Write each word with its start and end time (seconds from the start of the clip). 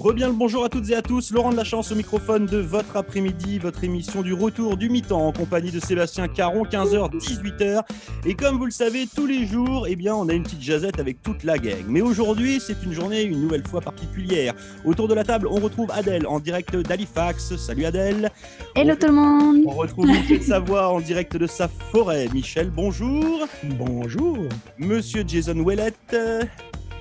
Rebien 0.00 0.28
le 0.28 0.32
bonjour 0.32 0.64
à 0.64 0.70
toutes 0.70 0.88
et 0.88 0.96
à 0.96 1.02
tous, 1.02 1.30
Laurent 1.30 1.52
de 1.52 1.58
la 1.58 1.64
Chance 1.64 1.92
au 1.92 1.94
microphone 1.94 2.46
de 2.46 2.56
votre 2.56 2.96
après-midi, 2.96 3.58
votre 3.58 3.84
émission 3.84 4.22
du 4.22 4.32
retour 4.32 4.78
du 4.78 4.88
mi-temps 4.88 5.26
en 5.26 5.30
compagnie 5.30 5.70
de 5.70 5.78
Sébastien 5.78 6.26
Caron, 6.26 6.64
15h, 6.64 7.10
18h. 7.12 7.82
Et 8.24 8.34
comme 8.34 8.56
vous 8.56 8.64
le 8.64 8.70
savez, 8.70 9.06
tous 9.14 9.26
les 9.26 9.46
jours, 9.46 9.86
eh 9.86 9.96
bien, 9.96 10.14
on 10.14 10.26
a 10.30 10.32
une 10.32 10.44
petite 10.44 10.62
jazette 10.62 10.98
avec 11.00 11.20
toute 11.22 11.44
la 11.44 11.58
gang. 11.58 11.84
Mais 11.86 12.00
aujourd'hui, 12.00 12.60
c'est 12.60 12.82
une 12.82 12.94
journée 12.94 13.24
une 13.24 13.42
nouvelle 13.42 13.66
fois 13.66 13.82
particulière. 13.82 14.54
Autour 14.86 15.06
de 15.06 15.12
la 15.12 15.22
table, 15.22 15.46
on 15.46 15.60
retrouve 15.60 15.90
Adèle 15.90 16.26
en 16.26 16.40
direct 16.40 16.74
d'Halifax. 16.74 17.56
Salut 17.56 17.84
Adèle. 17.84 18.30
Hello 18.74 18.94
tout 18.94 19.08
le 19.08 19.12
monde. 19.12 19.64
On 19.66 19.74
retrouve 19.74 20.06
Michel 20.06 20.42
Savoie 20.42 20.88
en 20.88 21.00
direct 21.00 21.36
de 21.36 21.46
sa 21.46 21.68
forêt. 21.68 22.26
Michel, 22.32 22.70
bonjour. 22.70 23.46
Bonjour. 23.64 24.38
Monsieur 24.78 25.24
Jason 25.26 25.58
Ouellette. 25.58 26.16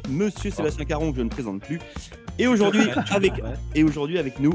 Monsieur 0.09 0.49
Sébastien 0.49 0.85
Caron, 0.85 1.11
que 1.11 1.20
je 1.20 1.23
ne 1.23 1.29
présente 1.29 1.61
plus. 1.61 1.79
Et 2.39 2.48
aujourd'hui, 2.48 2.89
avec, 3.11 3.34
et 3.75 3.84
aujourd'hui 3.84 4.17
avec 4.17 4.39
nous, 4.39 4.53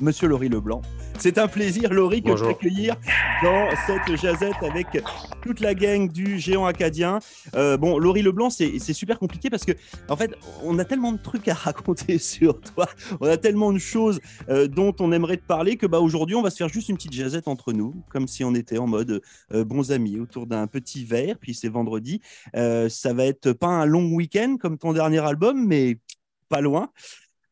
Monsieur 0.00 0.26
Laurie 0.26 0.48
Leblanc. 0.48 0.82
C'est 1.18 1.38
un 1.38 1.46
plaisir, 1.46 1.92
Laurie, 1.92 2.22
que 2.22 2.30
de 2.30 2.46
t'accueillir 2.46 2.96
dans 3.44 3.68
cette 3.86 4.16
jazette 4.16 4.60
avec 4.62 4.86
toute 5.42 5.60
la 5.60 5.74
gang 5.74 6.10
du 6.10 6.40
géant 6.40 6.64
acadien. 6.64 7.20
Euh, 7.54 7.76
bon, 7.76 7.98
Laurie 7.98 8.22
Leblanc, 8.22 8.50
c'est 8.50 8.80
super 8.92 9.18
compliqué 9.18 9.50
parce 9.50 9.64
que, 9.64 9.72
en 10.08 10.16
fait, 10.16 10.34
on 10.64 10.78
a 10.80 10.84
tellement 10.84 11.12
de 11.12 11.18
trucs 11.18 11.46
à 11.46 11.54
raconter 11.54 12.18
sur 12.18 12.60
toi. 12.60 12.88
On 13.20 13.26
a 13.28 13.36
tellement 13.36 13.72
de 13.72 13.78
choses 13.78 14.20
euh, 14.48 14.66
dont 14.66 14.94
on 14.98 15.12
aimerait 15.12 15.36
te 15.36 15.46
parler 15.46 15.76
que, 15.76 15.86
bah, 15.86 16.00
aujourd'hui, 16.00 16.34
on 16.34 16.42
va 16.42 16.50
se 16.50 16.56
faire 16.56 16.68
juste 16.68 16.88
une 16.88 16.96
petite 16.96 17.12
jazette 17.12 17.46
entre 17.46 17.72
nous, 17.72 17.94
comme 18.08 18.26
si 18.26 18.42
on 18.42 18.54
était 18.54 18.78
en 18.78 18.88
mode 18.88 19.22
euh, 19.52 19.64
bons 19.64 19.92
amis 19.92 20.18
autour 20.18 20.46
d'un 20.46 20.66
petit 20.66 21.04
verre. 21.04 21.36
Puis 21.38 21.54
c'est 21.54 21.68
vendredi. 21.68 22.20
ça 22.54 23.12
va 23.12 23.26
être 23.26 23.52
pas 23.52 23.68
un 23.68 23.84
long 23.84 24.10
week-end 24.12 24.56
comme 24.58 24.78
ton 24.78 24.92
dernier 24.92 25.20
album, 25.20 25.66
mais 25.66 25.98
pas 26.52 26.60
loin. 26.60 26.92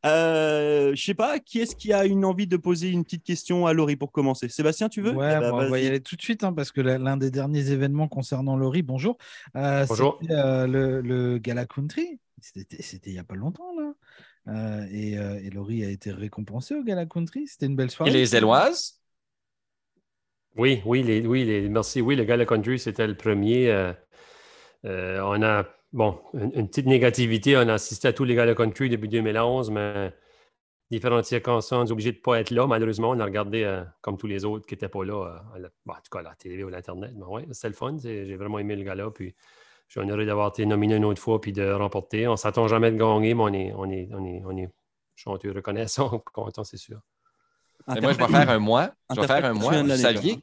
Euh, 0.05 0.95
je 0.95 1.03
sais 1.03 1.15
pas, 1.15 1.39
qui 1.39 1.61
est-ce 1.61 1.75
qui 1.75 1.93
a 1.93 2.05
une 2.05 2.25
envie 2.25 2.47
de 2.47 2.59
poser 2.59 2.91
une 2.91 3.03
petite 3.03 3.25
question 3.25 3.67
à 3.67 3.73
Laurie 3.73 3.97
pour 3.97 4.13
commencer? 4.13 4.49
Sébastien, 4.49 4.91
tu 4.91 5.01
veux? 5.01 5.13
Ouais, 5.13 5.35
eh 5.35 5.41
ben, 5.41 5.53
on 5.53 5.71
va 5.71 5.79
y 5.81 5.87
aller 5.87 6.01
tout 6.01 6.17
de 6.17 6.23
suite 6.23 6.45
hein, 6.45 6.53
parce 6.53 6.71
que 6.71 6.83
l'un 6.83 7.17
des 7.17 7.31
derniers 7.31 7.71
événements 7.71 8.09
concernant 8.09 8.57
Laurie, 8.57 8.83
bonjour. 8.83 9.17
Euh, 9.57 9.87
bonjour. 9.89 10.21
Euh, 10.31 10.67
le, 10.67 11.01
le, 11.01 11.39
Gala 11.39 11.65
Country, 11.65 12.19
c'était 12.41 12.77
il 13.07 13.13
n'y 13.13 13.19
a 13.19 13.25
pas 13.25 13.37
longtemps 13.37 13.73
là. 13.79 13.93
Euh, 14.49 14.87
et, 14.91 15.13
et, 15.47 15.51
Laurie 15.51 15.85
a 15.85 15.91
été 15.91 16.13
récompensée 16.13 16.75
au 16.75 16.83
Gala 16.83 17.07
Country. 17.07 17.47
C'était 17.47 17.67
une 17.67 17.77
belle 17.77 17.91
soirée. 17.91 18.11
Et 18.11 18.15
les 18.15 18.37
Éloises 18.37 19.01
Oui, 20.57 20.83
oui, 20.85 21.03
les, 21.03 21.27
oui 21.27 21.45
les, 21.45 21.69
merci. 21.69 22.01
Oui, 22.01 22.17
le 22.17 22.25
Gala 22.25 22.45
Country, 22.45 22.79
c'était 22.79 23.07
le 23.07 23.17
premier. 23.17 23.93
on 24.85 25.43
a 25.43 25.67
bon, 25.93 26.19
une, 26.35 26.69
petite 26.69 26.87
négativité. 26.87 27.57
On 27.57 27.69
a 27.69 27.75
assisté 27.75 28.09
à 28.09 28.13
tous 28.13 28.25
les 28.25 28.35
gars 28.35 28.55
country 28.55 28.89
depuis 28.89 29.09
2011, 29.09 29.71
mais 29.71 30.13
différentes 30.91 31.25
circonstances, 31.25 31.91
obligé 31.91 32.13
de 32.13 32.17
ne 32.17 32.23
pas 32.23 32.41
être 32.41 32.51
là. 32.51 32.67
Malheureusement, 32.67 33.11
on 33.11 33.21
a 33.21 33.25
regardé 33.25 33.63
euh, 33.63 33.85
comme 34.01 34.17
tous 34.17 34.27
les 34.27 34.45
autres 34.45 34.67
qui 34.67 34.75
n'étaient 34.75 34.89
pas 34.89 35.05
là, 35.05 35.41
euh, 35.57 35.69
en 35.89 35.95
tout 35.95 36.11
cas 36.11 36.19
à 36.19 36.23
la 36.23 36.35
télé 36.35 36.65
ou 36.65 36.69
à 36.69 36.71
l'Internet. 36.71 37.13
Mais 37.15 37.25
ouais, 37.25 37.47
c'était 37.53 37.69
le 37.69 37.75
fun. 37.75 37.97
J'ai 38.03 38.37
vraiment 38.37 38.59
aimé 38.59 38.77
le 38.77 38.83
gala. 38.83 39.11
Puis 39.11 39.35
je 39.87 39.93
suis 39.93 40.01
honoré 40.01 40.27
d'avoir 40.27 40.49
été 40.49 40.67
nominé 40.67 40.97
une 40.97 41.05
autre 41.05 41.21
fois 41.21 41.41
puis 41.41 41.53
de 41.53 41.71
remporter. 41.71 42.27
On 42.27 42.33
ne 42.33 42.37
s'attend 42.37 42.67
jamais 42.69 42.91
de 42.91 42.97
gagner, 42.97 43.35
mais 43.35 43.43
on 43.43 43.53
est, 43.53 43.73
on 43.75 43.91
est, 43.91 44.09
on 44.13 44.25
est, 44.25 44.43
on 44.45 44.57
est 44.57 44.71
chanteux, 45.15 45.53
reconnaissant, 45.53 46.19
content, 46.33 46.65
c'est 46.65 46.77
sûr. 46.77 47.01
moi, 47.87 48.13
je 48.13 48.19
vais 48.19 48.27
faire 48.27 48.51
un 48.51 48.59
mois. 48.59 48.91
Je 49.15 49.21
vais 49.21 49.27
faire 49.27 49.45
un 49.45 49.53
mois. 49.53 49.83
Vous 49.83 49.97
saviez, 49.97 50.39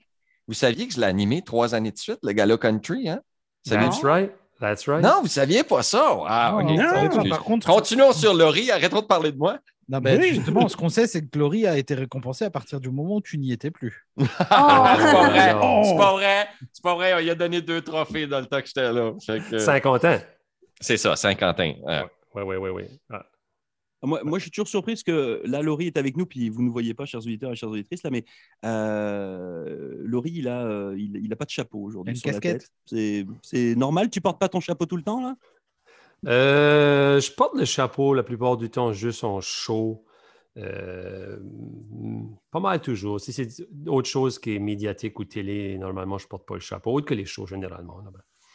vous 0.48 0.54
saviez 0.54 0.88
que 0.88 0.94
je 0.94 1.00
l'ai 1.00 1.08
animé 1.08 1.42
trois 1.42 1.76
années 1.76 1.92
de 1.92 1.98
suite, 1.98 2.20
le 2.24 2.32
gala 2.32 2.58
country, 2.58 3.10
hein? 3.10 3.22
That's 3.66 4.02
right. 4.02 4.32
That's 4.60 4.88
right. 4.88 5.04
Non, 5.04 5.18
vous 5.18 5.24
ne 5.24 5.30
saviez 5.30 5.64
pas 5.64 5.84
ça. 5.84 6.18
Ah, 6.28 6.58
par 7.30 7.44
contre, 7.44 7.68
Continuons 7.68 8.12
sur 8.12 8.34
Laurie, 8.34 8.72
arrêtons 8.72 9.02
de 9.02 9.06
parler 9.06 9.32
de 9.32 9.38
moi. 9.38 9.60
Non, 9.90 10.00
ben, 10.00 10.22
Justement, 10.22 10.68
ce 10.68 10.76
qu'on 10.76 10.90
sait, 10.90 11.08
c'est 11.08 11.26
que 11.26 11.40
Laurie 11.40 11.66
a 11.66 11.78
été 11.78 11.94
récompensée 11.94 12.44
à 12.44 12.50
partir 12.50 12.82
du 12.82 12.90
moment 12.90 13.16
où 13.16 13.22
tu 13.22 13.38
n'y 13.38 13.54
étais 13.54 13.72
plus. 13.72 14.06
Oh. 14.18 14.24
c'est 14.38 14.50
pas 14.50 15.30
vrai. 15.30 15.56
C'est 15.84 15.98
pas 15.98 16.12
vrai. 16.12 16.48
C'est 16.74 16.84
pas 16.84 16.96
vrai. 16.96 17.24
Il 17.24 17.30
a 17.30 17.36
donné 17.36 17.62
deux 17.62 17.82
trophées 17.82 18.28
dans 18.28 18.40
le 18.40 18.48
temps 18.48 18.60
que 18.60 18.68
j'étais 18.68 18.92
là. 18.92 19.14
Que... 19.50 19.60
50 19.60 20.06
ans. 20.06 20.18
C'est 20.82 20.98
ça, 20.98 21.16
50 21.16 21.60
ans. 21.60 21.74
Oui, 22.36 22.44
oui, 22.44 22.56
oui. 22.58 22.70
oui. 22.72 23.18
Moi, 24.04 24.22
moi, 24.24 24.38
je 24.38 24.44
suis 24.44 24.52
toujours 24.52 24.68
surpris 24.68 24.94
parce 24.94 25.04
que 25.04 25.42
là, 25.46 25.62
Laurie 25.62 25.88
est 25.88 25.98
avec 25.98 26.18
nous, 26.18 26.28
puis 26.28 26.50
vous 26.50 26.62
ne 26.62 26.70
voyez 26.70 26.94
pas, 26.94 27.06
chers 27.06 27.22
auditeurs 27.22 27.52
et 27.52 27.56
chères 27.56 27.70
auditrices, 27.70 28.04
là, 28.04 28.12
mais 28.12 28.26
euh, 28.64 29.96
Laurie, 30.04 30.34
il 30.36 30.46
n'a 30.46 30.66
euh, 30.66 30.96
il, 30.98 31.34
a 31.34 31.36
pas 31.36 31.46
de 31.46 31.50
chapeau 31.50 31.80
aujourd'hui 31.80 32.16
sur 32.16 32.32
la 32.32 32.40
tête. 32.40 32.70
C'est 32.86 33.76
normal? 33.76 34.10
Tu 34.10 34.22
portes 34.22 34.40
pas 34.40 34.50
ton 34.50 34.60
chapeau 34.60 34.86
tout 34.86 34.98
le 34.98 35.04
temps, 35.04 35.22
là? 35.22 35.36
Euh, 36.28 37.20
Je 37.20 37.32
porte 37.32 37.56
le 37.56 37.66
chapeau 37.66 38.14
la 38.14 38.24
plupart 38.24 38.58
du 38.58 38.70
temps 38.70 38.94
juste 38.94 39.24
en 39.24 39.42
chaud. 39.42 40.06
pas 40.56 42.60
mal 42.60 42.82
toujours. 42.82 43.20
Si 43.20 43.34
c'est 43.34 43.68
autre 43.88 44.10
chose 44.10 44.38
qui 44.38 44.56
est 44.56 44.60
médiatique 44.60 45.20
ou 45.20 45.26
télé, 45.26 45.78
normalement, 45.80 46.20
je 46.20 46.26
ne 46.26 46.30
porte 46.30 46.48
pas 46.48 46.56
le 46.56 46.60
chapeau, 46.60 46.94
autre 46.94 47.08
que 47.08 47.16
les 47.16 47.26
shows 47.26 47.48
généralement. 47.48 48.00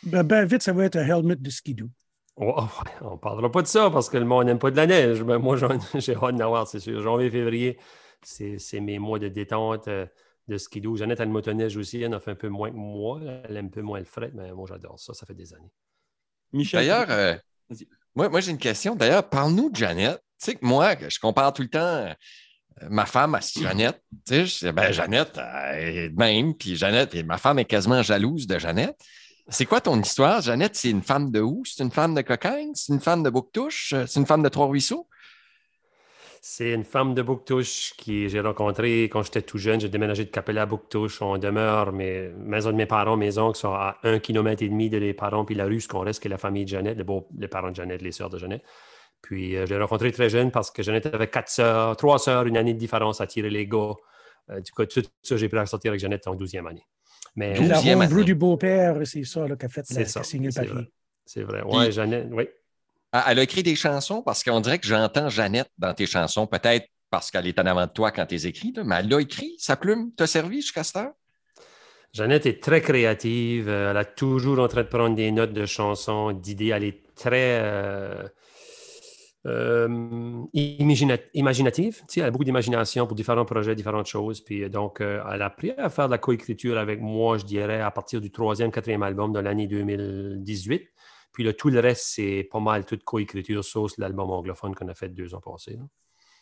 Ben, 0.05 0.23
ben, 0.23 0.45
vite, 0.45 0.63
ça 0.63 0.73
va 0.73 0.85
être 0.85 0.97
un 0.97 1.07
helmet 1.07 1.37
de 1.37 1.51
skidoo. 1.51 1.89
Oh, 2.37 2.66
on 3.03 3.10
ne 3.12 3.16
parlera 3.16 3.50
pas 3.50 3.62
de 3.62 3.66
ça 3.66 3.91
parce 3.91 4.09
que 4.09 4.16
le 4.16 4.25
monde 4.25 4.47
n'aime 4.47 4.59
pas 4.59 4.70
de 4.70 4.76
la 4.76 4.87
neige. 4.87 5.22
Ben, 5.22 5.38
moi, 5.38 5.56
j'ai 5.94 6.15
hâte 6.15 6.37
d'en 6.37 6.47
avoir, 6.47 6.66
c'est 6.66 6.81
sûr. 6.81 7.00
Janvier, 7.03 7.31
février, 7.31 7.78
c'est 8.22 8.81
mes 8.81 8.98
mois 8.98 9.19
de 9.19 9.28
détente 9.28 9.88
euh, 9.88 10.06
de 10.48 10.56
skidoo. 10.56 10.97
Jeannette 10.97 11.20
a 11.20 11.25
le 11.25 11.31
motoneige 11.31 11.76
aussi. 11.76 12.00
Elle 12.00 12.15
en 12.15 12.20
fait 12.20 12.31
un 12.31 12.37
peu 12.37 12.48
moins 12.48 12.70
que 12.70 12.76
moi. 12.76 13.20
Elle 13.44 13.56
aime 13.56 13.66
un 13.66 13.70
peu 13.70 13.82
moins 13.82 13.98
le 13.98 14.04
fret, 14.04 14.31
mais 14.34 14.53
moi, 14.53 14.66
j'adore 14.69 14.98
ça. 14.98 15.12
Ça 15.12 15.26
fait 15.26 15.34
des 15.34 15.53
années. 15.53 15.72
Michel. 16.53 16.81
D'ailleurs, 16.81 17.06
euh, 17.10 17.34
moi, 18.15 18.28
moi 18.28 18.41
j'ai 18.41 18.50
une 18.50 18.59
question. 18.59 18.97
D'ailleurs, 18.97 19.28
parle-nous 19.28 19.70
de 19.70 19.76
Jeannette. 19.76 20.22
Tu 20.38 20.47
sais 20.47 20.54
que 20.54 20.64
moi, 20.64 20.94
je 21.09 21.19
compare 21.19 21.53
tout 21.53 21.62
le 21.62 21.69
temps 21.69 21.78
euh, 21.78 22.14
ma 22.88 23.06
femme 23.06 23.34
à 23.34 23.41
Jeannette. 23.41 24.03
Tu 24.26 24.49
sais, 24.49 24.72
ben, 24.72 24.91
Jeannette 24.91 25.38
est 25.75 26.09
de 26.09 26.16
même. 26.16 26.54
Puis 26.54 26.76
Jeannette, 26.76 27.14
et 27.14 27.22
ma 27.22 27.37
femme 27.37 27.59
est 27.59 27.66
quasiment 27.66 28.03
jalouse 28.03 28.47
de 28.47 28.59
Jeannette. 28.59 28.99
C'est 29.53 29.67
quoi 29.67 29.83
ton 29.83 30.01
histoire, 30.01 30.41
Jeannette? 30.41 30.77
C'est 30.77 30.89
une 30.89 31.03
femme 31.03 31.31
de 31.31 31.41
où? 31.41 31.63
C'est 31.67 31.83
une 31.85 31.91
femme 31.91 32.15
de 32.15 32.23
cocaïne? 32.23 32.75
C'est 32.75 32.91
une 32.91 33.01
femme 33.01 33.23
de 33.23 33.29
Bouctouche? 33.29 33.95
C'est 34.07 34.19
une 34.19 34.25
femme 34.25 34.43
de 34.43 34.49
Trois-Ruisseaux? 34.49 35.07
C'est 36.41 36.73
une 36.73 36.85
femme 36.85 37.13
de 37.15 37.21
Bouctouche 37.21 37.93
que 37.99 38.29
j'ai 38.29 38.41
rencontrée 38.41 39.05
quand 39.05 39.23
j'étais 39.23 39.43
tout 39.43 39.59
jeune. 39.59 39.79
J'ai 39.79 39.91
déménagé 39.91 40.25
de 40.25 40.31
Capella 40.31 40.62
à 40.62 40.67
Bouctouche. 40.67 41.21
On 41.21 41.37
demeure, 41.37 41.93
mes 41.93 42.31
maison 42.31 42.71
de 42.71 42.77
mes 42.77 42.87
parents, 42.87 43.19
mes 43.19 43.37
oncles 43.37 43.59
sont 43.59 43.75
à 43.75 43.99
un 44.05 44.21
kilomètre 44.21 44.62
et 44.62 44.71
demi 44.71 44.89
de 44.89 44.97
les 44.97 45.12
parents, 45.12 45.45
puis 45.45 45.55
la 45.55 45.67
rue, 45.67 45.83
ce 45.83 45.89
qu'on 45.89 46.01
reste, 46.01 46.23
qui 46.23 46.29
est 46.29 46.31
la 46.31 46.39
famille 46.39 46.65
de 46.65 46.71
Jeannette, 46.71 46.97
les, 47.37 47.49
parents 47.49 47.71
de 47.71 47.77
Jeannette, 47.77 48.01
les 48.01 48.12
sœurs 48.12 48.31
de 48.31 48.39
Jeannette. 48.39 48.65
Puis 49.21 49.57
euh, 49.57 49.67
j'ai 49.67 49.77
rencontré 49.77 50.12
très 50.12 50.31
jeune 50.31 50.51
parce 50.51 50.71
que 50.71 50.83
Jeannette 50.83 51.07
avait 51.07 51.29
quatre 51.29 51.51
sœurs, 51.51 51.99
trois 51.99 52.19
sœurs, 52.19 52.47
une 52.47 52.57
année 52.57 52.73
de 52.73 52.79
différence 52.79 53.21
à 53.21 53.27
tirer 53.27 53.51
les 53.51 53.67
gars. 53.67 53.93
Euh, 54.51 54.61
du 54.61 54.73
coup, 54.73 54.87
tout 54.87 55.03
ça, 55.23 55.37
j'ai 55.37 55.49
pu 55.51 55.57
la 55.57 55.67
sortir 55.67 55.91
avec 55.91 56.01
Jeannette 56.01 56.27
en 56.27 56.35
12e 56.35 56.67
année. 56.67 56.87
Mais 57.34 57.54
la 57.66 57.78
ronde 57.78 58.09
bleue 58.09 58.25
du 58.25 58.34
beau-père, 58.34 58.98
c'est 59.04 59.25
ça 59.25 59.47
qu'a 59.59 59.69
fait 59.69 59.88
la, 59.91 60.04
ça, 60.04 60.22
signé 60.22 60.48
le 60.48 60.54
papier. 60.54 60.93
C'est 61.25 61.43
vrai. 61.43 61.62
Oui, 61.65 61.91
Jeannette, 61.91 62.28
oui. 62.31 62.48
Elle 63.26 63.38
a 63.38 63.43
écrit 63.43 63.62
des 63.62 63.76
chansons 63.76 64.22
parce 64.22 64.43
qu'on 64.43 64.60
dirait 64.60 64.78
que 64.78 64.87
j'entends 64.87 65.28
Jeannette 65.28 65.70
dans 65.78 65.93
tes 65.94 66.06
chansons, 66.06 66.47
peut-être 66.47 66.87
parce 67.10 67.31
qu'elle 67.31 67.47
est 67.47 67.59
en 67.59 67.66
avant 67.66 67.87
de 67.87 67.93
toi 67.93 68.10
quand 68.10 68.25
tu 68.26 68.34
les 68.34 68.47
écris, 68.47 68.72
mais 68.84 68.97
elle 69.00 69.12
a 69.12 69.20
écrit, 69.20 69.54
sa 69.59 69.76
plume 69.76 70.12
t'a 70.16 70.26
servi 70.26 70.62
jusqu'à 70.62 70.82
cette 70.82 70.97
heure? 70.97 71.12
Jeannette 72.12 72.44
est 72.44 72.62
très 72.62 72.82
créative. 72.82 73.69
Elle 73.69 73.97
est 73.97 74.14
toujours 74.14 74.59
en 74.59 74.69
train 74.69 74.82
de 74.82 74.88
prendre 74.88 75.16
des 75.16 75.31
notes 75.31 75.53
de 75.53 75.64
chansons, 75.64 76.32
d'idées. 76.32 76.69
Elle 76.69 76.84
est 76.84 77.03
très. 77.14 77.59
Euh, 77.62 78.28
euh, 79.47 80.45
imaginative. 80.53 82.03
Elle 82.17 82.23
a 82.23 82.31
beaucoup 82.31 82.45
d'imagination 82.45 83.07
pour 83.07 83.17
différents 83.17 83.45
projets, 83.45 83.75
différentes 83.75 84.07
choses. 84.07 84.41
Puis 84.41 84.63
euh, 84.63 84.69
donc, 84.69 85.01
euh, 85.01 85.23
elle 85.33 85.43
a 85.43 85.47
appris 85.47 85.73
à 85.73 85.91
faire 85.91 86.07
de 86.07 86.13
la 86.13 86.19
coécriture 86.19 86.79
avec 86.79 87.01
moi, 87.01 87.39
je 87.39 87.45
dirais, 87.45 87.81
à 87.81 87.91
partir 87.91 88.21
du 88.21 88.31
troisième, 88.31 88.71
quatrième 88.71 89.03
album 89.03 89.33
de 89.33 89.41
l'année 89.41 89.67
2018. 89.67 90.89
Puis 91.33 91.45
le 91.45 91.55
tout 91.55 91.71
le 91.71 91.81
reste, 91.81 92.06
c'est 92.06 92.49
pas 92.50 92.61
mal 92.61 92.85
toute 92.85 93.05
coécriture, 93.05 93.65
sauf 93.65 93.93
l'album 93.99 94.31
anglophone 94.31 94.75
qu'on 94.75 94.89
a 94.89 94.94
fait 94.94 95.09
deux 95.09 95.35
ans 95.35 95.41
passés. 95.41 95.79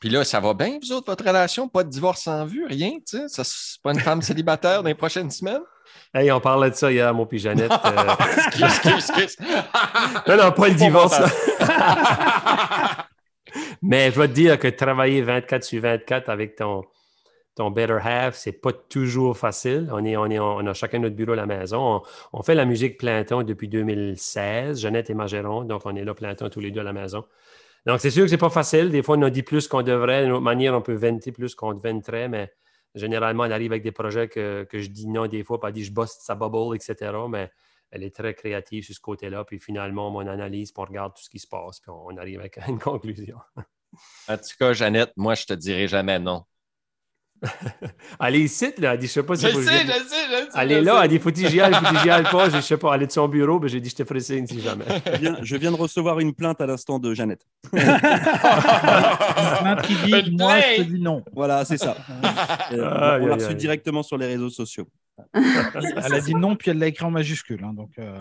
Puis 0.01 0.09
là, 0.09 0.25
ça 0.25 0.41
va 0.41 0.55
bien, 0.55 0.79
vous 0.83 0.93
autres, 0.93 1.07
votre 1.07 1.25
relation? 1.25 1.69
Pas 1.69 1.85
de 1.85 1.91
divorce 1.91 2.27
en 2.27 2.47
vue, 2.47 2.65
rien, 2.67 2.93
tu 3.07 3.19
sais? 3.29 3.45
C'est 3.45 3.83
pas 3.83 3.93
une 3.93 4.01
femme 4.01 4.23
célibataire 4.23 4.83
dans 4.83 4.89
les 4.89 4.95
prochaines 4.95 5.31
semaines? 5.31 5.61
Hey, 6.13 6.33
on 6.33 6.41
parlait 6.41 6.71
de 6.71 6.75
ça 6.75 6.91
hier, 6.91 7.15
mon 7.15 7.25
puis 7.25 7.39
Jeannette. 7.39 7.71
excuse, 8.37 8.63
excuse, 8.65 9.11
excuse. 9.11 9.37
non, 10.27 10.37
non, 10.37 10.53
pas 10.53 10.69
le 10.69 10.75
divorce. 10.75 11.21
Mais 13.83 14.11
je 14.11 14.21
vais 14.21 14.29
te 14.29 14.33
dire 14.33 14.59
que 14.59 14.69
travailler 14.69 15.23
24 15.23 15.63
sur 15.63 15.81
24 15.83 16.29
avec 16.29 16.57
ton, 16.57 16.83
ton 17.55 17.71
better 17.71 17.99
half, 18.03 18.35
c'est 18.35 18.53
pas 18.53 18.73
toujours 18.73 19.37
facile. 19.37 19.89
On, 19.93 20.05
est, 20.05 20.17
on, 20.17 20.27
est, 20.27 20.39
on 20.39 20.67
a 20.67 20.75
chacun 20.75 20.99
notre 20.99 21.17
bureau 21.17 21.33
à 21.33 21.37
la 21.37 21.47
maison. 21.47 22.03
On, 22.33 22.43
fait 22.43 22.55
la 22.55 22.65
musique 22.65 22.99
plein 22.99 23.23
temps 23.25 23.43
depuis 23.43 23.69
2016. 23.69 24.81
Jeannette 24.81 25.11
et 25.11 25.15
Mageron, 25.15 25.65
donc 25.65 25.83
on 25.85 25.95
est 25.95 26.05
là 26.05 26.15
plein 26.15 26.35
temps 26.35 26.49
tous 26.51 26.61
les 26.61 26.71
deux 26.71 26.81
à 26.81 26.85
la 26.85 26.93
maison. 26.93 27.25
Donc, 27.87 28.01
c'est 28.01 28.11
sûr 28.11 28.25
que 28.25 28.29
c'est 28.29 28.37
pas 28.37 28.51
facile. 28.51 28.91
Des 28.91 29.03
fois, 29.03 29.17
on 29.17 29.23
a 29.23 29.31
dit 29.31 29.43
plus 29.43 29.67
qu'on 29.67 29.83
devrait. 29.83 30.25
D'une 30.25 30.33
autre 30.33 30.43
manière, 30.43 30.75
on 30.75 30.83
peut 30.83 30.95
venter 30.95 31.33
plus 31.33 31.55
qu'on 31.55 31.73
venterait, 31.75 32.29
mais 32.29 32.53
généralement, 32.95 33.45
elle 33.45 33.53
arrive 33.53 33.73
avec 33.73 33.83
des 33.83 33.93
projets 33.93 34.29
que, 34.29 34.67
je 34.73 34.89
dis 34.89 35.09
non 35.09 35.27
des 35.27 35.45
fois, 35.45 35.61
pas 35.61 35.69
elle 35.69 35.75
dit 35.75 35.85
je 35.85 35.93
bosse 35.93 36.19
sa 36.21 36.35
bubble, 36.35 36.75
etc. 36.75 37.13
Mais 37.29 37.51
elle 37.91 38.05
est 38.05 38.15
très 38.15 38.35
créative 38.35 38.85
sur 38.85 38.95
ce 38.95 39.01
côté-là. 39.01 39.45
Puis 39.45 39.59
finalement, 39.59 40.15
on 40.15 40.27
analyse, 40.27 40.73
puis 40.73 40.83
on 40.83 40.87
regarde 40.87 41.15
tout 41.15 41.23
ce 41.23 41.31
qui 41.31 41.39
se 41.39 41.49
passe, 41.49 41.81
puis 41.81 41.91
on 41.91 42.17
arrive 42.17 42.41
avec 42.41 42.59
une 42.69 42.79
conclusion. 42.79 43.39
En 44.29 44.37
tout 44.37 44.57
cas, 44.59 44.73
Jeannette, 44.73 45.13
moi, 45.17 45.35
je 45.35 45.47
te 45.47 45.53
dirai 45.53 45.89
jamais 45.89 46.19
non. 46.19 46.45
Allez 48.19 48.41
ici, 48.41 48.73
là. 48.79 48.95
Elle 48.95 49.01
dit, 49.01 49.07
je 49.07 49.13
sais 49.13 49.23
pas 49.23 49.37
si. 49.37 49.47
Je 49.47 49.53
sais, 49.53 49.61
je 49.61 49.63
sais, 49.63 49.85
je 49.85 49.87
sais. 49.87 49.95
Elle 50.57 50.73
est 50.73 50.81
là, 50.83 51.01
elle 51.03 51.11
dit, 51.11 51.19
faut 51.19 51.31
j'y 51.35 51.61
aille, 51.61 51.75
faut 51.75 51.97
j'y 52.03 52.11
aille 52.11 52.25
pas? 52.25 52.51
Je 52.51 52.61
sais 52.61 52.77
pas, 52.77 52.95
elle 52.95 53.03
est 53.03 53.07
de 53.07 53.13
son 53.13 53.27
bureau, 53.29 53.59
mais 53.59 53.69
j'ai 53.69 53.81
dit, 53.81 53.89
je 53.89 53.97
te 53.97 54.05
ferai 54.05 54.21
signe 54.21 54.47
si 54.47 54.61
jamais. 54.61 54.85
Je 55.43 55.57
viens, 55.57 55.71
de 55.71 55.77
recevoir 55.77 56.21
une 56.21 56.35
plainte 56.35 56.61
à 56.61 56.67
l'instant 56.67 56.99
de 56.99 57.15
Jeannette. 57.15 57.47
une 57.73 57.81
plainte 57.81 57.97
qui 59.83 59.95
dit, 59.95 60.37
moi, 60.37 60.61
je 60.61 60.77
te 60.77 60.83
dis 60.83 61.01
non. 61.01 61.25
Voilà, 61.33 61.65
c'est 61.65 61.79
ça. 61.79 61.97
Euh, 62.73 63.19
on 63.21 63.27
l'a 63.27 63.35
reçu 63.35 63.55
directement 63.55 64.03
sur 64.03 64.19
les 64.19 64.27
réseaux 64.27 64.51
sociaux. 64.51 64.89
elle 65.35 66.15
a 66.15 66.21
dit 66.21 66.35
non, 66.35 66.57
puis 66.57 66.71
elle 66.71 66.79
l'a 66.79 66.89
écrit 66.89 67.05
en 67.05 67.11
majuscule. 67.11 67.63
Hein, 67.65 67.75
donc, 67.75 67.91
euh... 67.99 68.17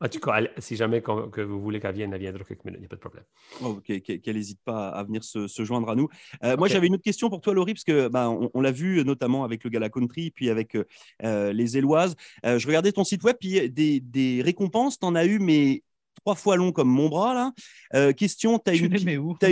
En 0.00 0.08
tout 0.08 0.20
cas, 0.20 0.40
si 0.58 0.76
jamais 0.76 1.02
que 1.02 1.40
vous 1.40 1.60
voulez 1.60 1.80
qu'elle 1.80 1.94
vienne, 1.94 2.12
elle 2.12 2.20
viendra 2.20 2.44
quelques 2.44 2.64
minutes, 2.64 2.78
il 2.78 2.82
n'y 2.82 2.86
a 2.86 2.88
pas 2.88 2.96
de 2.96 3.00
problème. 3.00 3.24
Oh, 3.62 3.80
qu'elle 3.80 4.36
n'hésite 4.36 4.60
pas 4.64 4.88
à 4.88 5.02
venir 5.02 5.24
se, 5.24 5.64
joindre 5.64 5.90
à 5.90 5.96
nous. 5.96 6.08
Euh, 6.44 6.56
moi, 6.56 6.68
j'avais 6.68 6.86
une 6.86 6.94
autre 6.94 7.02
question 7.02 7.28
pour 7.28 7.40
toi, 7.40 7.52
Laurie, 7.52 7.74
parce 7.74 7.84
que 7.84 8.08
bah, 8.08 8.30
on, 8.30 8.60
l'a 8.60 8.70
vu 8.70 9.04
notamment 9.04 9.44
avec 9.44 9.64
le 9.64 9.70
Gala 9.70 9.88
Country, 9.88 10.30
puis 10.30 10.50
avec 10.50 10.76
euh, 11.24 11.52
les 11.52 11.76
Éloises. 11.76 12.14
Euh, 12.46 12.58
je 12.58 12.66
regardais 12.66 12.92
ton 12.92 13.04
site 13.04 13.24
web, 13.24 13.36
puis 13.40 13.70
des, 13.70 14.00
des 14.00 14.40
récompenses, 14.42 14.98
tu 14.98 15.06
en 15.06 15.14
as 15.16 15.26
eu, 15.26 15.40
mais 15.40 15.82
trois 16.20 16.34
fois 16.34 16.56
long 16.56 16.72
comme 16.72 16.88
mon 16.88 17.08
bras 17.08 17.52
là. 17.92 18.12
question, 18.12 18.58
tu 18.58 18.70
as, 18.70 18.74
une, 18.74 18.92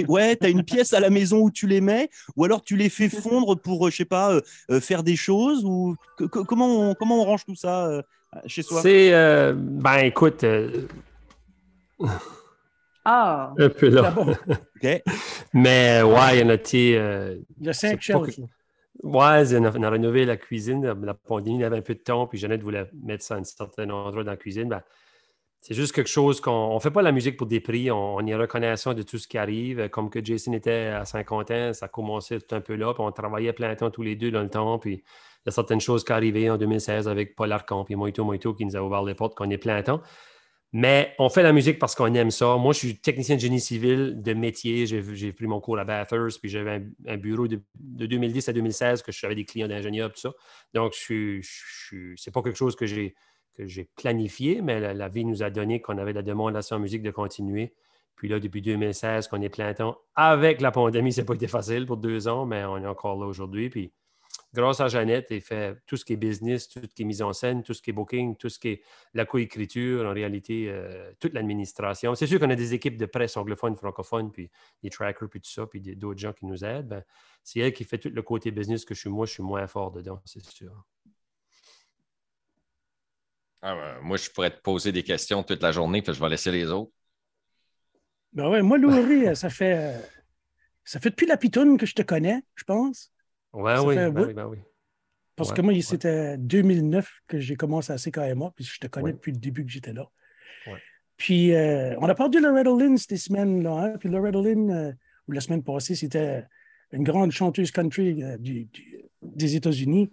ouais, 0.09 0.37
as 0.41 0.49
une 0.49 0.65
pièce 0.65 0.93
à 0.93 1.01
la 1.01 1.11
maison 1.11 1.39
où 1.39 1.51
tu 1.51 1.67
les 1.67 1.81
mets, 1.81 2.09
ou 2.35 2.45
alors 2.45 2.63
tu 2.63 2.77
les 2.77 2.89
fais 2.89 3.09
fondre 3.09 3.55
pour, 3.55 3.89
je 3.89 3.97
sais 3.97 4.05
pas, 4.05 4.41
faire 4.81 5.03
des 5.03 5.17
choses, 5.17 5.65
ou 5.65 5.97
comment 6.17 6.91
on, 6.91 6.95
comment 6.95 7.23
on 7.23 7.25
range 7.25 7.45
tout 7.47 7.55
ça 7.55 8.03
chez 8.47 8.63
soi? 8.63 8.81
C'est, 8.83 9.13
euh, 9.15 9.55
ben 9.57 9.99
écoute. 9.99 10.45
Euh, 10.45 10.87
ah! 13.05 13.55
Un 13.59 13.69
peu 13.69 13.89
là. 13.89 14.15
Mais 15.55 16.03
ouais, 16.03 16.37
il 16.37 16.41
y 16.41 16.43
en 16.43 16.49
a 16.49 16.55
été. 16.55 16.99
Euh, 16.99 17.37
il 17.61 17.67
y 17.67 17.69
a 17.69 17.73
cinq 17.73 18.01
choses. 18.01 18.41
Ouais, 19.03 19.55
on 19.55 19.83
a, 19.83 19.91
rénové 19.91 20.25
la 20.25 20.37
cuisine. 20.37 20.85
La 21.03 21.15
pandémie, 21.15 21.59
il 21.59 21.61
y 21.61 21.65
avait 21.65 21.79
un 21.79 21.83
peu 21.83 21.95
de 21.95 22.01
temps, 22.01 22.27
puis 22.27 22.39
Jeannette 22.39 22.63
voulait 22.63 22.91
mettre 23.05 23.25
ça 23.25 23.35
à 23.35 23.39
un 23.39 23.45
certain 23.45 23.89
endroit 23.91 24.25
dans 24.25 24.31
la 24.31 24.37
cuisine. 24.37 24.69
Ben, 24.69 24.83
c'est 25.61 25.75
juste 25.75 25.93
quelque 25.93 26.09
chose 26.09 26.41
qu'on 26.41 26.75
ne 26.75 26.79
fait 26.79 26.91
pas 26.91 27.03
la 27.03 27.13
musique 27.13 27.37
pour 27.37 27.47
des 27.47 27.61
prix. 27.61 27.91
On, 27.91 28.25
est 28.27 28.35
reconnaissant 28.35 28.95
de 28.95 29.03
tout 29.03 29.19
ce 29.19 29.27
qui 29.27 29.37
arrive. 29.37 29.89
Comme 29.89 30.11
que 30.11 30.25
Jason 30.25 30.53
était 30.53 30.87
à 30.87 31.05
50 31.05 31.51
ans, 31.51 31.73
ça 31.73 31.89
commençait 31.89 32.39
tout 32.41 32.55
un 32.55 32.61
peu 32.61 32.75
là. 32.75 32.95
Puis 32.95 33.03
on 33.03 33.11
travaillait 33.11 33.53
plein 33.53 33.75
temps 33.75 33.91
tous 33.91 34.03
les 34.03 34.17
deux 34.17 34.31
dans 34.31 34.43
le 34.43 34.49
temps. 34.49 34.79
Puis 34.79 35.03
y 35.47 35.49
a 35.49 35.53
certaines 35.53 35.81
choses 35.81 36.05
qui 36.05 36.13
arrivaient 36.13 36.51
en 36.51 36.57
2016 36.57 37.09
avec 37.09 37.35
Paul 37.35 37.53
Arcamp 37.53 37.87
et 37.89 37.95
Moito 37.95 38.25
Moito 38.25 38.55
qui 38.55 38.65
nous 38.65 38.77
a 38.77 38.83
ouvert 38.83 39.03
les 39.03 39.15
portes 39.15 39.35
qu'on 39.35 39.51
est 39.51 39.59
plein 39.59 39.83
temps. 39.83 40.03
Mais 40.73 41.15
on 41.19 41.31
fait 41.31 41.43
la 41.43 41.53
musique 41.53 41.79
parce 41.79 41.95
qu'on 41.95 42.13
aime 42.15 42.31
ça. 42.31 42.57
Moi, 42.57 42.73
je 42.73 42.79
suis 42.81 42.99
technicien 42.99 43.37
de 43.37 43.41
génie 43.41 43.61
civil 43.61 44.21
de 44.21 44.35
métier. 44.35 44.85
J'ai 44.87 45.33
pris 45.33 45.47
mon 45.47 45.61
cours 45.61 45.79
à 45.79 45.85
Bathurst, 45.85 46.41
puis 46.41 46.51
j'avais 46.51 46.83
un, 47.07 47.17
bureau 47.17 47.47
de, 47.47 47.63
2010 47.75 48.49
à 48.49 48.53
2016 48.53 49.03
que 49.03 49.13
j'avais 49.13 49.37
des 49.37 49.45
clients 49.45 49.69
d'ingénieurs, 49.69 50.13
tout 50.13 50.21
ça. 50.21 50.33
Donc, 50.75 50.95
ce 50.95 51.41
n'est 51.95 52.33
pas 52.33 52.43
quelque 52.43 52.59
chose 52.59 52.77
que 52.77 52.85
j'ai 52.85 53.15
planifié, 53.97 54.61
mais 54.61 54.93
la, 54.93 55.09
vie 55.09 55.25
nous 55.25 55.43
a 55.43 55.51
donné 55.51 55.81
qu'on 55.81 55.99
avait 55.99 56.13
la 56.13 56.23
demande 56.23 56.57
à 56.57 56.61
en 56.73 56.79
musique 56.79 57.03
de 57.03 57.11
continuer. 57.11 57.73
Puis 58.17 58.29
là, 58.29 58.41
depuis 58.41 58.61
2016, 58.61 59.29
qu'on 59.29 59.41
est 59.43 59.49
plein 59.49 59.73
temps, 59.73 59.99
avec 60.15 60.61
la 60.61 60.73
pandémie, 60.73 61.11
n'a 61.17 61.25
pas 61.25 61.35
été 61.35 61.49
facile 61.49 61.87
pour 61.87 61.97
deux 61.97 62.29
ans, 62.29 62.45
mais 62.45 62.65
on 62.65 62.79
est 62.79 62.87
encore 62.87 63.19
là 63.19 63.27
aujourd'hui. 63.27 63.71
Puis 63.71 63.93
grâce 64.53 64.81
à 64.81 64.89
Jeannette, 64.89 65.27
elle 65.31 65.41
fait 65.41 65.77
tout 65.87 65.97
ce 65.97 66.05
qui 66.05 66.15
est 66.15 66.17
business, 66.17 66.69
tout 66.69 66.81
ce 66.81 66.87
qui 66.95 67.03
est 67.03 67.05
mise 67.05 67.23
en 67.23 67.33
scène, 67.33 67.63
tout 67.63 67.75
ce 67.75 67.83
qui 67.83 67.91
est 67.91 67.93
booking, 67.93 68.37
tout 68.37 68.49
ce 68.49 68.59
qui 68.59 68.69
est 68.69 68.83
la 69.15 69.25
coécriture, 69.25 70.07
en 70.07 70.13
réalité, 70.13 70.69
euh, 70.69 71.13
toute 71.21 71.35
l'administration. 71.35 72.15
C'est 72.15 72.27
sûr 72.27 72.41
qu'on 72.41 72.51
a 72.51 72.57
des 72.57 72.75
équipes 72.75 72.97
de 72.97 73.07
presse 73.07 73.37
anglophones, 73.37 73.77
francophones, 73.77 74.33
puis 74.33 74.51
des 74.83 74.91
trackers, 74.91 75.29
puis 75.29 75.41
tout 75.41 75.51
ça, 75.51 75.67
puis 75.67 75.81
d'autres 75.81 76.21
gens 76.21 76.33
qui 76.33 76.47
nous 76.47 76.65
aident. 76.65 76.89
Ben, 76.89 77.05
c'est 77.43 77.61
elle 77.61 77.73
qui 77.73 77.85
fait 77.85 77.99
tout 77.99 78.11
le 78.11 78.23
côté 78.23 78.51
business 78.51 78.85
que 78.85 78.95
je 78.95 79.01
suis 79.01 79.11
moi, 79.11 79.27
je 79.27 79.33
suis 79.33 79.43
moins 79.43 79.67
fort 79.67 79.93
dedans, 79.93 80.21
c'est 80.25 80.45
sûr. 80.45 80.73
Ah, 83.63 83.75
ben, 83.75 84.01
moi, 84.01 84.17
je 84.17 84.31
pourrais 84.31 84.51
te 84.51 84.61
poser 84.61 84.93
des 84.93 85.03
questions 85.03 85.43
toute 85.43 85.63
la 85.63 85.73
journée, 85.73 86.03
puis 86.03 86.15
je 86.15 86.21
vais 86.21 86.29
laisser 86.29 86.51
les 86.51 86.71
autres. 86.71 86.93
Ben 88.33 88.51
ouais, 88.51 88.63
moi, 88.63 88.77
Laurie, 88.77 89.35
ça 89.35 89.49
fait 89.49 89.95
ça 90.85 91.01
fait 91.01 91.11
depuis 91.11 91.27
la 91.27 91.37
pitoune 91.37 91.77
que 91.77 91.85
je 91.85 91.95
te 91.95 92.03
connais, 92.03 92.43
je 92.55 92.65
pense. 92.65 93.13
Ouais, 93.57 93.79
oui, 93.79 93.95
ben 93.95 94.15
oui, 94.15 94.35
ben 94.35 94.47
oui, 94.49 94.59
Parce 95.35 95.51
que 95.51 95.63
moi, 95.63 95.73
c'était 95.81 96.37
2009 96.37 97.11
que 97.27 97.41
j'ai 97.41 97.57
commencé 97.57 97.91
à 97.91 97.97
CKMA, 97.97 98.53
puis 98.55 98.65
je 98.65 98.79
te 98.79 98.87
connais 98.87 99.13
depuis 99.13 99.33
le 99.33 99.39
début 99.39 99.65
que 99.65 99.73
j'étais 99.73 99.95
là. 99.95 100.11
Puis, 101.17 101.55
euh, 101.55 101.97
on 101.99 102.09
a 102.11 102.15
parlé 102.15 102.39
de 102.39 102.43
Loretta 102.43 102.69
Lynn 102.69 102.99
ces 102.99 103.17
semaines-là. 103.17 103.71
Hein? 103.71 103.97
Puis, 103.99 104.11
Loretta 104.11 104.39
Lynn, 104.39 104.71
euh, 104.71 104.93
la 105.29 105.41
semaine 105.41 105.63
passée, 105.63 105.95
c'était 105.95 106.45
une 106.93 107.03
grande 107.03 107.33
chanteuse 107.33 107.71
country 107.71 108.23
euh, 108.23 108.37
des 109.23 109.57
États-Unis. 109.57 110.11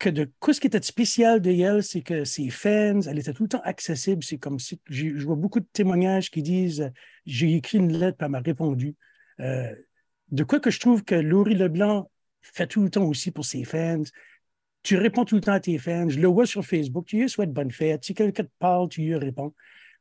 Que 0.00 0.10
de 0.10 0.28
ce 0.50 0.60
qui 0.60 0.66
était 0.66 0.82
spécial 0.82 1.40
de 1.40 1.52
elle, 1.52 1.84
c'est 1.84 2.02
que 2.02 2.24
ses 2.24 2.50
fans, 2.50 3.00
elle 3.02 3.20
était 3.20 3.32
tout 3.32 3.44
le 3.44 3.48
temps 3.48 3.62
accessible. 3.62 4.24
C'est 4.24 4.38
comme 4.38 4.58
si 4.58 4.80
je 4.90 5.24
vois 5.24 5.36
beaucoup 5.36 5.60
de 5.60 5.68
témoignages 5.72 6.32
qui 6.32 6.42
disent 6.42 6.90
J'ai 7.24 7.54
écrit 7.54 7.78
une 7.78 7.96
lettre, 7.96 8.18
puis 8.18 8.24
elle 8.26 8.32
m'a 8.32 8.40
répondu. 8.40 8.96
de 9.38 10.44
quoi 10.44 10.58
que 10.58 10.70
je 10.70 10.80
trouve 10.80 11.04
que 11.04 11.14
Laurie 11.14 11.54
Leblanc 11.54 12.10
fait 12.54 12.66
tout 12.66 12.82
le 12.82 12.90
temps 12.90 13.04
aussi 13.04 13.30
pour 13.30 13.44
ses 13.44 13.64
fans. 13.64 14.02
Tu 14.82 14.96
réponds 14.96 15.24
tout 15.24 15.34
le 15.34 15.40
temps 15.40 15.52
à 15.52 15.60
tes 15.60 15.78
fans. 15.78 16.08
Je 16.08 16.20
le 16.20 16.28
vois 16.28 16.46
sur 16.46 16.64
Facebook. 16.64 17.06
Tu 17.06 17.18
lui 17.18 17.28
souhaites 17.28 17.52
bonne 17.52 17.70
fête. 17.70 18.04
Si 18.04 18.14
quelqu'un 18.14 18.44
te 18.44 18.50
parle, 18.58 18.88
tu 18.88 19.00
lui 19.02 19.16
réponds. 19.16 19.52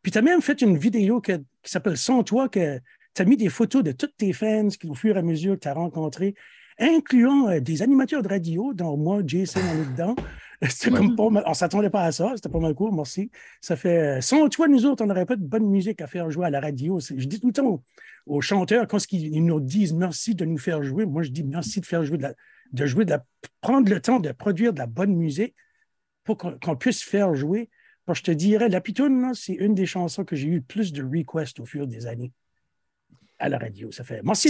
Puis 0.02 0.12
tu 0.12 0.18
as 0.18 0.22
même 0.22 0.42
fait 0.42 0.62
une 0.62 0.78
vidéo 0.78 1.22
qui 1.22 1.34
s'appelle 1.64 1.98
Sans 1.98 2.24
toi, 2.24 2.48
que 2.50 2.80
tu 3.14 3.22
as 3.22 3.26
mis 3.26 3.38
des 3.38 3.50
photos 3.50 3.84
de 3.84 3.92
tous 3.92 4.12
tes 4.18 4.34
fans 4.34 4.68
qui, 4.68 4.88
au 4.88 4.94
fur 4.94 5.16
et 5.16 5.20
à 5.20 5.24
mesure 5.24 5.56
que 5.56 5.62
tu 5.62 5.68
as 5.68 5.74
rencontrés, 5.74 6.36
incluant 6.80 7.50
euh, 7.50 7.60
des 7.60 7.82
animateurs 7.82 8.22
de 8.22 8.28
radio, 8.28 8.74
dont 8.74 8.98
moi, 8.98 9.22
Jason, 9.26 9.60
on 9.60 9.82
est 9.82 9.92
dedans. 9.92 10.16
comme 10.86 11.16
on 11.20 11.32
ne 11.32 11.54
s'attendait 11.54 11.90
pas 11.90 12.04
à 12.04 12.12
ça, 12.12 12.32
c'était 12.36 12.50
pas 12.50 12.60
mal 12.60 12.74
cool, 12.74 12.94
merci. 12.94 13.30
Ça 13.62 13.76
fait, 13.76 14.18
euh, 14.18 14.22
sans 14.22 14.48
toi, 14.50 14.68
nous 14.68 14.86
autres, 14.86 15.04
on 15.04 15.08
n'aurait 15.08 15.26
pas 15.26 15.36
de 15.36 15.44
bonne 15.44 15.68
musique 15.68 16.02
à 16.02 16.08
faire 16.08 16.30
jouer 16.32 16.46
à 16.46 16.50
la 16.50 16.60
radio. 16.60 17.00
Je 17.00 17.26
dis 17.26 17.40
tout 17.40 17.48
le 17.48 17.54
temps 17.54 17.84
aux, 18.26 18.42
chanteurs, 18.42 18.88
quand 18.88 19.12
ils 19.12 19.44
nous 19.44 19.60
disent 19.60 19.94
merci 19.94 20.36
de 20.36 20.46
nous 20.46 20.58
faire 20.58 20.82
jouer, 20.84 21.06
moi 21.06 21.24
je 21.24 21.30
dis 21.30 21.44
merci 21.44 21.82
de 21.82 21.86
faire 21.86 22.04
jouer 22.04 22.18
de 22.18 22.24
la, 22.24 22.34
de 22.72 22.86
jouer 22.86 23.06
de 23.06 23.12
la, 23.12 23.24
prendre 23.62 23.90
le 23.90 24.00
temps 24.00 24.20
de 24.20 24.32
produire 24.32 24.74
de 24.74 24.80
la 24.80 24.88
bonne 24.88 25.16
musique 25.16 25.56
pour 26.24 26.38
qu'on 26.38 26.76
puisse 26.76 27.04
faire 27.04 27.36
jouer. 27.36 27.70
je 28.12 28.22
te 28.22 28.32
dirais, 28.32 28.70
La 28.70 28.82
Pitoune, 28.82 29.34
c'est 29.36 29.54
une 29.54 29.76
des 29.76 29.86
chansons 29.86 30.24
que 30.24 30.36
j'ai 30.36 30.48
eu 30.48 30.56
le 30.56 30.62
plus 30.62 30.92
de 30.92 31.04
requests 31.04 31.60
au 31.60 31.66
fur 31.66 31.86
des 31.86 32.08
années 32.08 32.32
à 33.38 33.50
la 33.50 33.58
radio. 33.58 33.92
Ça 33.92 34.04
fait 34.04 34.22
merci 34.24 34.50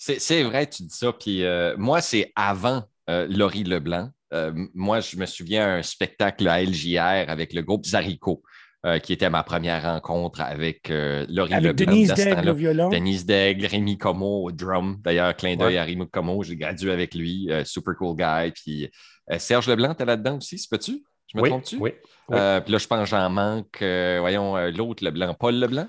C'est 0.00 0.12
vrai. 0.12 0.20
C'est 0.20 0.42
vrai, 0.42 0.66
tu 0.66 0.82
dis 0.84 0.96
ça. 0.96 1.12
Puis 1.12 1.44
euh, 1.44 1.74
moi, 1.76 2.00
c'est 2.00 2.32
avant 2.34 2.84
euh, 3.10 3.26
Laurie 3.28 3.64
Leblanc. 3.64 4.08
Euh, 4.32 4.52
moi, 4.74 5.00
je 5.00 5.16
me 5.16 5.26
souviens 5.26 5.76
un 5.76 5.82
spectacle 5.82 6.48
à 6.48 6.62
LJR 6.62 7.28
avec 7.28 7.52
le 7.52 7.62
groupe 7.62 7.84
Zarico. 7.84 8.42
Euh, 8.86 8.98
qui 8.98 9.12
était 9.12 9.28
ma 9.28 9.42
première 9.42 9.82
rencontre 9.82 10.40
avec 10.40 10.90
euh, 10.90 11.26
Laurie 11.28 11.52
avec 11.52 11.76
Denise 11.76 12.14
Daigle 12.14 12.48
au 12.48 12.54
violon. 12.54 12.88
Denise 12.88 13.26
Daigle, 13.26 13.66
Rémi 13.66 13.98
Como 13.98 14.44
au 14.44 14.52
drum. 14.52 14.96
D'ailleurs, 15.04 15.36
clin 15.36 15.54
d'œil 15.54 15.76
à 15.76 15.84
Rémi 15.84 16.08
Como, 16.08 16.42
j'ai 16.42 16.56
gradué 16.56 16.90
avec 16.90 17.14
lui. 17.14 17.50
super 17.66 17.94
cool 17.96 18.16
guy. 18.16 18.50
Puis 18.52 18.90
Serge 19.36 19.68
Leblanc, 19.68 19.94
tu 19.94 20.02
es 20.02 20.06
là-dedans 20.06 20.38
aussi, 20.38 20.56
c'est 20.56 20.70
peux-tu? 20.70 21.04
Je 21.26 21.38
me 21.38 21.46
trompe-tu? 21.46 21.76
Oui. 21.76 21.90
puis 22.30 22.38
là, 22.38 22.62
je 22.78 22.86
pense 22.86 23.06
j'en 23.06 23.28
manque. 23.28 23.80
voyons, 23.80 24.56
l'autre 24.70 25.04
Leblanc, 25.04 25.34
Paul 25.34 25.56
Leblanc? 25.56 25.88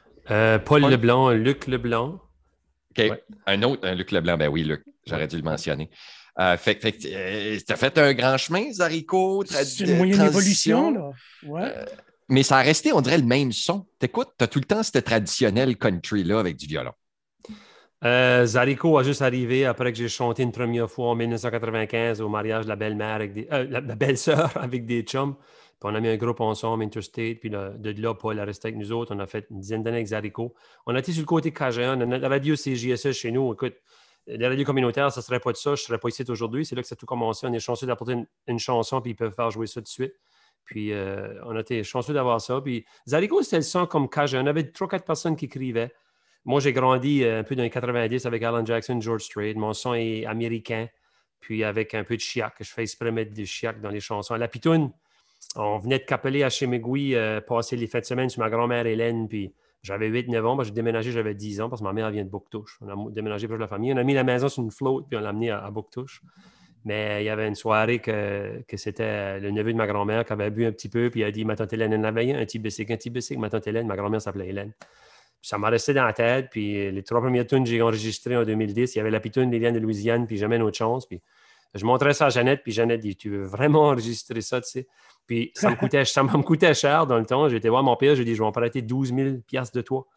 Paul, 0.65 0.81
Leblanc, 0.81 1.29
Luc 1.29 1.67
Leblanc. 1.67 2.19
OK. 2.97 3.11
Un 3.47 3.63
autre, 3.63 3.87
un 3.87 3.95
Luc 3.95 4.11
Leblanc, 4.11 4.37
ben 4.37 4.49
oui, 4.49 4.63
Luc, 4.63 4.83
j'aurais 5.05 5.27
dû 5.27 5.37
le 5.37 5.43
mentionner. 5.43 5.89
Euh, 6.39 6.57
fait 6.57 6.75
que 6.75 6.87
euh, 6.87 7.59
tu 7.65 7.73
as 7.73 7.75
fait 7.75 7.97
un 7.97 8.13
grand 8.13 8.37
chemin, 8.37 8.71
Zarico. 8.71 9.43
C'est 9.45 9.85
une 9.85 9.97
moyenne 9.97 10.21
évolution, 10.21 10.91
là. 10.91 11.11
Ouais. 11.43 11.61
Euh, 11.63 11.85
mais 12.29 12.43
ça 12.43 12.57
a 12.57 12.61
resté, 12.61 12.93
on 12.93 13.01
dirait, 13.01 13.17
le 13.17 13.25
même 13.25 13.51
son. 13.51 13.85
T'écoutes, 13.99 14.29
tu 14.37 14.43
as 14.43 14.47
tout 14.47 14.59
le 14.59 14.65
temps 14.65 14.83
ce 14.83 14.97
traditionnel 14.99 15.77
country-là 15.77 16.39
avec 16.39 16.55
du 16.55 16.67
violon. 16.67 16.93
Zarico 18.03 18.97
a 18.97 19.03
juste 19.03 19.21
arrivé 19.21 19.65
après 19.65 19.91
que 19.91 19.97
j'ai 19.97 20.09
chanté 20.09 20.41
une 20.41 20.51
première 20.51 20.89
fois 20.89 21.09
en 21.09 21.15
1995 21.15 22.21
au 22.21 22.29
mariage 22.29 22.63
de 22.63 22.69
la 22.69 22.75
belle-mère 22.75 23.15
avec 23.15 23.33
des, 23.33 23.47
la, 23.51 23.81
belle-sœur 23.81 24.51
avec 24.59 24.85
des 24.85 25.03
chums. 25.03 25.35
On 25.83 25.95
a 25.95 25.99
mis 25.99 26.09
un 26.09 26.17
groupe 26.17 26.41
ensemble, 26.41 26.83
Interstate. 26.83 27.39
Puis 27.39 27.49
de 27.49 28.01
là, 28.01 28.13
Paul 28.13 28.39
a 28.39 28.45
resté 28.45 28.67
avec 28.67 28.77
nous 28.77 28.91
autres. 28.91 29.15
On 29.15 29.19
a 29.19 29.27
fait 29.27 29.47
une 29.49 29.59
dizaine 29.59 29.83
d'années 29.83 29.97
avec 29.97 30.07
Zarico. 30.07 30.53
On 30.85 30.95
a 30.95 30.99
été 30.99 31.11
sur 31.11 31.21
le 31.21 31.25
côté 31.25 31.51
Cajun. 31.51 31.95
La 32.05 32.29
radio 32.29 32.55
CJSS 32.55 33.13
chez 33.13 33.31
nous, 33.31 33.53
écoute, 33.53 33.75
les 34.27 34.47
radios 34.47 34.65
communautaires, 34.65 35.11
ça 35.11 35.21
ne 35.21 35.23
serait 35.23 35.39
pas 35.39 35.51
de 35.51 35.57
ça, 35.57 35.69
je 35.69 35.81
ne 35.81 35.85
serais 35.85 35.97
pas 35.97 36.09
ici 36.09 36.23
aujourd'hui. 36.29 36.65
C'est 36.65 36.75
là 36.75 36.81
que 36.81 36.87
ça 36.87 36.93
a 36.93 36.95
tout 36.95 37.05
commencé. 37.05 37.47
On 37.47 37.53
est 37.53 37.59
chanceux 37.59 37.87
d'apporter 37.87 38.15
une, 38.47 38.59
chanson, 38.59 39.01
puis 39.01 39.11
ils 39.11 39.15
peuvent 39.15 39.33
faire 39.33 39.49
jouer 39.49 39.67
ça 39.67 39.81
tout 39.81 39.85
de 39.85 39.87
suite. 39.87 40.13
Puis 40.63 40.93
euh, 40.93 41.41
on 41.43 41.55
a 41.55 41.61
été 41.61 41.83
chanceux 41.83 42.13
d'avoir 42.13 42.39
ça. 42.39 42.61
Puis 42.61 42.85
Zarigo, 43.07 43.41
c'était 43.41 43.57
le 43.57 43.63
son 43.63 43.87
comme 43.87 44.07
Cajun. 44.09 44.43
On 44.43 44.47
avait 44.47 44.71
trois, 44.71 44.87
quatre 44.87 45.05
personnes 45.05 45.35
qui 45.35 45.45
écrivaient. 45.45 45.91
Moi, 46.45 46.59
j'ai 46.59 46.73
grandi 46.73 47.23
euh, 47.23 47.39
un 47.39 47.43
peu 47.43 47.55
dans 47.55 47.63
les 47.63 47.69
90 47.69 48.25
avec 48.25 48.43
Alan 48.43 48.65
Jackson, 48.65 49.01
George 49.01 49.23
Strait. 49.23 49.53
Mon 49.55 49.73
son 49.73 49.95
est 49.95 50.25
américain, 50.25 50.87
puis 51.39 51.63
avec 51.63 51.95
un 51.95 52.03
peu 52.03 52.15
de 52.15 52.21
chiac. 52.21 52.53
Je 52.59 52.71
fais 52.71 52.83
exprès 52.83 53.11
mettre 53.11 53.33
du 53.33 53.45
chiac 53.45 53.81
dans 53.81 53.89
les 53.89 53.99
chansons. 53.99 54.35
la 54.35 54.47
pitoune, 54.47 54.91
on 55.55 55.77
venait 55.79 55.99
de 55.99 56.03
capeler 56.03 56.43
à 56.43 56.49
Chemegoui, 56.49 57.15
euh, 57.15 57.41
passer 57.41 57.75
les 57.75 57.87
fêtes 57.87 58.03
de 58.03 58.07
semaine 58.07 58.29
sur 58.29 58.41
ma 58.41 58.49
grand-mère 58.49 58.85
Hélène, 58.85 59.27
puis 59.27 59.53
J'avais 59.83 60.09
8-9 60.09 60.45
ans, 60.45 60.63
j'ai 60.63 60.71
déménagé, 60.71 61.11
j'avais 61.11 61.33
10 61.33 61.61
ans 61.61 61.69
parce 61.69 61.81
que 61.81 61.87
ma 61.87 61.93
mère 61.93 62.11
vient 62.11 62.23
de 62.23 62.29
Bouctouche. 62.29 62.77
On 62.81 63.07
a 63.07 63.11
déménagé 63.11 63.47
pour 63.47 63.57
la 63.57 63.67
famille. 63.67 63.91
On 63.93 63.97
a 63.97 64.03
mis 64.03 64.13
la 64.13 64.23
maison 64.23 64.47
sur 64.47 64.61
une 64.61 64.69
flotte, 64.69 65.07
puis 65.09 65.17
on 65.17 65.21
l'a 65.21 65.29
amené 65.29 65.49
à, 65.49 65.65
à 65.65 65.71
Bouctouche. 65.71 66.21
Mais 66.85 67.23
il 67.23 67.25
y 67.25 67.29
avait 67.29 67.47
une 67.47 67.55
soirée 67.55 67.99
que, 67.99 68.63
que 68.67 68.77
c'était 68.77 69.39
le 69.39 69.51
neveu 69.51 69.71
de 69.71 69.77
ma 69.77 69.87
grand-mère 69.87 70.23
qui 70.25 70.33
avait 70.33 70.49
bu 70.51 70.65
un 70.65 70.71
petit 70.71 70.89
peu, 70.89 71.09
puis 71.09 71.21
il 71.21 71.23
a 71.23 71.31
dit 71.31 71.45
Ma 71.45 71.55
tante 71.55 71.73
Hélène, 71.73 71.93
elle 71.93 72.05
avait 72.05 72.33
un 72.33 72.45
petit 72.45 72.59
bicycle, 72.59 72.93
un 72.93 72.97
petit 72.97 73.09
bicycle. 73.09 73.39
Ma 73.39 73.49
tante 73.49 73.67
Hélène, 73.67 73.87
ma 73.87 73.95
grand-mère 73.95 74.21
s'appelait 74.21 74.49
Hélène. 74.49 74.71
ça 75.41 75.57
m'a 75.57 75.69
resté 75.69 75.93
dans 75.93 76.05
la 76.05 76.13
tête, 76.13 76.49
puis 76.51 76.91
les 76.91 77.03
trois 77.03 77.21
premières 77.21 77.47
tunes 77.47 77.63
que 77.63 77.69
j'ai 77.69 77.81
enregistrées 77.81 78.37
en 78.37 78.43
2010, 78.43 78.95
il 78.95 78.97
y 78.97 79.01
avait 79.01 79.11
la 79.11 79.19
pitoune 79.19 79.49
d'Héliane 79.49 79.73
de 79.73 79.79
Louisiane, 79.79 80.27
puis 80.27 80.37
jamais 80.37 80.59
autre 80.61 80.77
chance. 80.77 81.07
Puis 81.07 81.21
je 81.73 81.85
montrais 81.85 82.13
ça 82.13 82.27
à 82.27 82.29
Jeannette, 82.29 82.61
puis 82.63 82.71
Jeannette 82.71 83.01
dit 83.01 83.15
Tu 83.15 83.29
veux 83.29 83.43
vraiment 83.43 83.89
enregistrer 83.89 84.41
ça, 84.41 84.61
tu 84.61 84.69
sais 84.69 84.87
Puis 85.27 85.51
ça 85.55 85.69
me 85.69 85.75
coûtait, 85.75 86.03
ça 86.05 86.23
me 86.23 86.41
coûtait 86.41 86.73
cher 86.73 87.07
dans 87.07 87.17
le 87.17 87.25
temps. 87.25 87.47
J'étais 87.47 87.69
voir 87.69 87.83
mon 87.83 87.95
père, 87.95 88.15
j'ai 88.15 88.25
dit 88.25 88.35
Je 88.35 88.41
vais 88.41 88.47
en 88.47 88.51
prêter 88.51 88.81
12 88.81 89.13
000 89.13 89.29
de 89.73 89.81
toi 89.81 90.07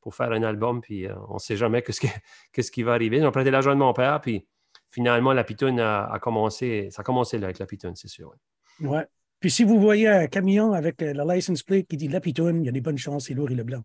pour 0.00 0.14
faire 0.14 0.32
un 0.32 0.42
album, 0.42 0.80
puis 0.82 1.06
euh, 1.06 1.14
on 1.30 1.34
ne 1.34 1.38
sait 1.38 1.56
jamais 1.56 1.80
qu'est-ce, 1.82 2.06
ce 2.62 2.70
qui 2.70 2.82
va 2.82 2.92
arriver. 2.92 3.20
J'ai 3.20 3.30
prêté 3.30 3.50
l'argent 3.50 3.70
de 3.70 3.78
mon 3.78 3.92
père, 3.92 4.20
puis 4.20 4.46
finalement, 4.90 5.32
la 5.32 5.44
pitoune 5.44 5.80
a, 5.80 6.18
commencé, 6.20 6.88
ça 6.90 7.00
a 7.00 7.04
commencé 7.04 7.38
là 7.38 7.46
avec 7.46 7.58
la 7.58 7.66
pitoune, 7.66 7.96
c'est 7.96 8.08
sûr. 8.08 8.32
Ouais. 8.80 9.06
Puis 9.40 9.50
si 9.50 9.64
vous 9.64 9.80
voyez 9.80 10.08
un 10.08 10.26
camion 10.26 10.72
avec 10.72 11.00
euh, 11.02 11.12
la 11.14 11.34
license 11.34 11.62
plate 11.62 11.86
qui 11.86 11.96
dit 11.96 12.08
la 12.08 12.20
pitoune, 12.20 12.62
il 12.62 12.66
y 12.66 12.68
a 12.68 12.72
des 12.72 12.80
bonnes 12.80 12.98
chances, 12.98 13.26
c'est 13.26 13.34
Laurie 13.34 13.54
Leblanc. 13.54 13.82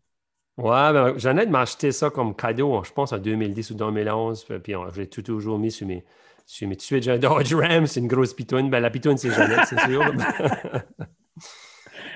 Ouais, 0.58 0.92
ben, 0.92 1.18
Jeannette 1.18 1.50
m'a 1.50 1.62
acheté 1.62 1.94
ça 1.94 2.10
comme 2.10 2.36
cadeau, 2.36 2.84
je 2.84 2.92
pense 2.92 3.14
en 3.14 3.18
2010 3.18 3.72
ou 3.72 3.76
2011, 3.76 4.46
puis 4.62 4.74
j'ai 4.94 5.08
tout 5.08 5.22
toujours 5.22 5.58
mis 5.58 5.72
sur 5.72 5.88
mes, 5.88 6.04
sur 6.50 6.68
mes 6.68 6.80
suite, 6.80 7.04
j'ai 7.04 7.12
un 7.12 7.20
Dodge 7.20 7.54
Ram, 7.54 7.86
c'est 7.86 8.00
une 8.00 8.08
grosse 8.08 8.34
pitoune. 8.34 8.72
Ben, 8.72 8.80
la 8.80 8.90
pitoune, 8.90 9.18
c'est 9.18 9.30
Jeannette, 9.30 9.68
c'est 9.70 9.80
sûr. 9.82 10.02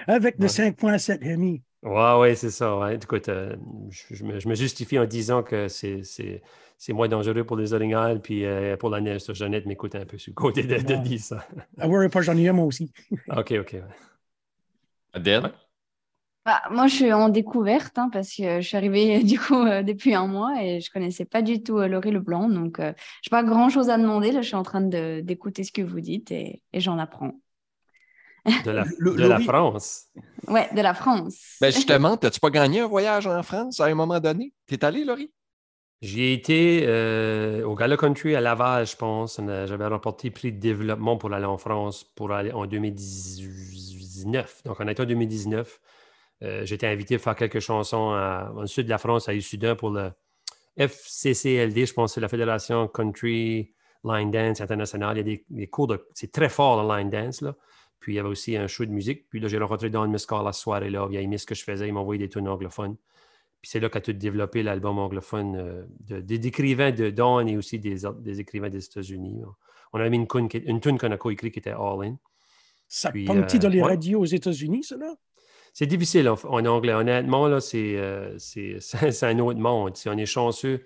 avec 0.07 0.39
le 0.39 0.47
5.7 0.47 1.19
Hemi. 1.21 1.61
Ouais, 1.83 2.17
ouais, 2.19 2.33
c'est 2.33 2.49
ça. 2.49 2.75
Ouais. 2.75 2.95
Écoute, 2.95 3.29
euh, 3.29 3.55
je, 3.91 4.23
me, 4.23 4.55
justifie 4.55 4.97
en 4.97 5.05
disant 5.05 5.43
que 5.43 5.67
c'est 5.67 6.41
moins 6.89 7.07
dangereux 7.07 7.43
pour 7.43 7.57
les 7.57 7.73
orignales, 7.73 8.21
puis 8.21 8.43
euh, 8.43 8.75
pour 8.75 8.89
la 8.89 9.01
neige. 9.01 9.21
Jeannette 9.33 9.67
m'écoute 9.67 9.93
un 9.93 10.05
peu 10.05 10.17
sur 10.17 10.31
le 10.31 10.35
côté 10.35 10.63
de, 10.63 10.77
de 10.77 10.95
dire 10.95 11.19
ça. 11.19 11.47
Ah 11.77 11.87
ouais, 11.87 12.09
pas 12.09 12.21
j'en 12.21 12.35
ai 12.35 12.49
un 12.49 12.53
moi 12.53 12.65
aussi. 12.65 12.91
OK, 13.37 13.53
OK. 13.59 13.75
Adèle? 15.13 15.51
Bah, 16.45 16.62
moi, 16.71 16.88
je 16.88 16.95
suis 16.95 17.13
en 17.13 17.29
découverte 17.29 17.97
hein, 17.97 18.09
parce 18.12 18.35
que 18.35 18.59
je 18.59 18.67
suis 18.67 18.75
arrivée 18.75 19.23
du 19.23 19.39
coup 19.39 19.65
euh, 19.65 19.81
depuis 19.81 20.13
un 20.13 20.27
mois 20.27 20.62
et 20.62 20.81
je 20.81 20.91
connaissais 20.91 21.25
pas 21.25 21.41
du 21.41 21.63
tout 21.63 21.79
Laurie 21.79 22.12
Leblanc. 22.12 22.50
Donc, 22.50 22.77
je 22.79 22.83
n'ai 22.85 22.93
pas 23.31 23.43
grand 23.43 23.69
chose 23.69 23.89
à 23.89 23.97
demander. 23.97 24.31
Là, 24.31 24.41
je 24.41 24.47
suis 24.47 24.55
en 24.55 24.63
train 24.63 24.81
d'écouter 24.81 25.63
ce 25.63 25.71
que 25.71 25.81
vous 25.81 26.01
dites 26.01 26.31
et, 26.31 26.62
et 26.73 26.79
j'en 26.79 27.00
apprends. 27.00 27.33
De 28.65 28.71
la, 28.71 28.83
de 28.83 29.25
la 29.25 29.39
France. 29.39 30.07
Ouais, 30.50 30.67
de 30.75 30.81
la 30.81 30.93
France. 30.93 31.55
Ben 31.62 31.71
justement, 31.71 32.17
t'as-tu 32.17 32.41
pas 32.41 32.50
gagné 32.50 32.81
un 32.81 32.88
voyage 32.88 33.25
en 33.25 33.41
France 33.41 33.79
à 33.79 33.85
un 33.85 33.95
moment 33.95 34.19
donné? 34.19 34.53
T'es 34.67 34.83
allé, 34.83 35.05
Laurie? 35.05 35.31
J'y 36.01 36.21
ai 36.23 36.33
été 36.33 36.83
euh, 36.85 37.63
au 37.65 37.75
Gala 37.75 37.95
Country 37.95 38.35
à 38.35 38.41
Laval, 38.41 38.85
je 38.85 38.97
pense. 38.97 39.39
J'avais 39.39 39.88
remporté 39.88 40.27
le 40.27 40.33
prix 40.33 40.51
de 40.51 40.59
développement 40.59 41.15
pour 41.15 41.33
aller 41.33 41.45
en 41.45 41.57
France 41.57 42.03
pour 42.03 42.33
aller 42.33 42.51
en 42.51 42.65
2019. 42.65 44.63
Donc, 44.65 44.75
on 44.81 44.88
a 44.88 44.91
été 44.91 45.01
en 45.01 45.05
2019. 45.05 45.79
Euh, 46.41 46.65
J'étais 46.65 46.87
invité 46.87 47.15
à 47.15 47.19
faire 47.19 47.35
quelques 47.35 47.59
chansons 47.59 48.11
à, 48.11 48.51
dans 48.53 48.61
le 48.61 48.67
sud 48.67 48.85
de 48.85 48.89
la 48.89 48.97
France, 48.97 49.29
à 49.29 49.33
Issoudun, 49.33 49.75
pour 49.75 49.91
le 49.91 50.11
FCCLD, 50.77 51.85
je 51.85 51.93
pense, 51.93 52.15
c'est 52.15 52.21
la 52.21 52.27
Fédération 52.27 52.87
Country 52.87 53.73
Line 54.03 54.31
Dance 54.31 54.61
International. 54.61 55.15
Il 55.15 55.19
y 55.19 55.21
a 55.21 55.23
des, 55.23 55.45
des 55.49 55.67
cours 55.67 55.87
de. 55.87 56.07
C'est 56.13 56.31
très 56.31 56.49
fort, 56.49 56.81
le 56.81 56.97
line 56.97 57.09
dance. 57.09 57.41
Là. 57.41 57.55
Puis 57.99 58.13
il 58.13 58.15
y 58.15 58.19
avait 58.19 58.29
aussi 58.29 58.57
un 58.57 58.67
show 58.67 58.85
de 58.85 58.91
musique. 58.91 59.29
Puis 59.29 59.39
là, 59.39 59.47
j'ai 59.47 59.57
rencontré 59.57 59.89
Don 59.89 60.07
Miscar 60.07 60.43
la 60.43 60.51
soirée 60.51 60.89
là. 60.89 61.07
Il 61.09 61.17
a 61.17 61.21
aimé 61.21 61.37
ce 61.37 61.45
que 61.45 61.55
je 61.55 61.63
faisais. 61.63 61.87
Il 61.87 61.93
m'a 61.93 62.01
envoyé 62.01 62.19
des 62.19 62.29
tunes 62.29 62.47
anglophones. 62.47 62.97
Puis 63.61 63.71
c'est 63.71 63.79
là 63.79 63.87
qu'a 63.87 64.01
tout 64.01 64.11
développé 64.11 64.61
l'album 64.61 64.99
anglophone 64.99 65.55
euh, 65.55 65.85
des 66.21 66.47
écrivains 66.47 66.91
de 66.91 67.11
Don 67.11 67.47
et 67.47 67.55
aussi 67.55 67.79
des, 67.79 68.01
des 68.19 68.41
écrivains 68.41 68.69
des 68.69 68.83
États-Unis. 68.83 69.41
On 69.93 69.99
avait 69.99 70.09
mis 70.09 70.17
une, 70.17 70.49
une 70.65 70.81
tune 70.81 70.97
qu'on 70.97 71.11
a 71.11 71.17
coécrit 71.17 71.49
qui 71.49 71.59
était 71.59 71.69
All 71.69 72.03
In. 72.03 72.17
Ça 72.89 73.11
Puis, 73.11 73.25
euh, 73.29 73.45
dans 73.59 73.69
les 73.69 73.81
radios 73.81 74.19
aux 74.19 74.25
États-Unis, 74.25 74.83
cela? 74.83 75.15
C'est 75.74 75.88
difficile 75.88 76.30
en, 76.30 76.65
anglais. 76.65 76.94
Honnêtement, 76.94 77.48
là, 77.48 77.60
c'est, 77.60 77.98
euh, 77.98 78.36
c'est, 78.38 79.24
un 79.24 79.39
autre 79.39 79.60
monde. 79.60 79.98
Si 79.98 80.08
on 80.08 80.18
est 80.18 80.27
chanceux, 80.27 80.86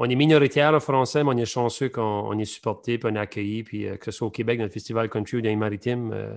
on 0.00 0.08
est 0.08 0.14
minoritaire 0.14 0.72
en 0.72 0.80
français, 0.80 1.24
mais 1.24 1.30
on 1.30 1.36
est 1.36 1.44
chanceux 1.44 1.88
qu'on 1.88 2.38
est 2.38 2.44
supporté, 2.44 2.98
puis 2.98 3.10
on 3.12 3.16
est 3.16 3.18
accueilli, 3.18 3.64
puis 3.64 3.86
euh, 3.86 3.96
que 3.96 4.06
ce 4.06 4.12
soit 4.12 4.28
au 4.28 4.30
Québec, 4.30 4.58
dans 4.58 4.64
le 4.64 4.70
Festival 4.70 5.10
Country 5.10 5.38
ou 5.38 5.40
dans 5.40 5.48
les 5.48 5.56
Maritimes, 5.56 6.12
euh, 6.12 6.36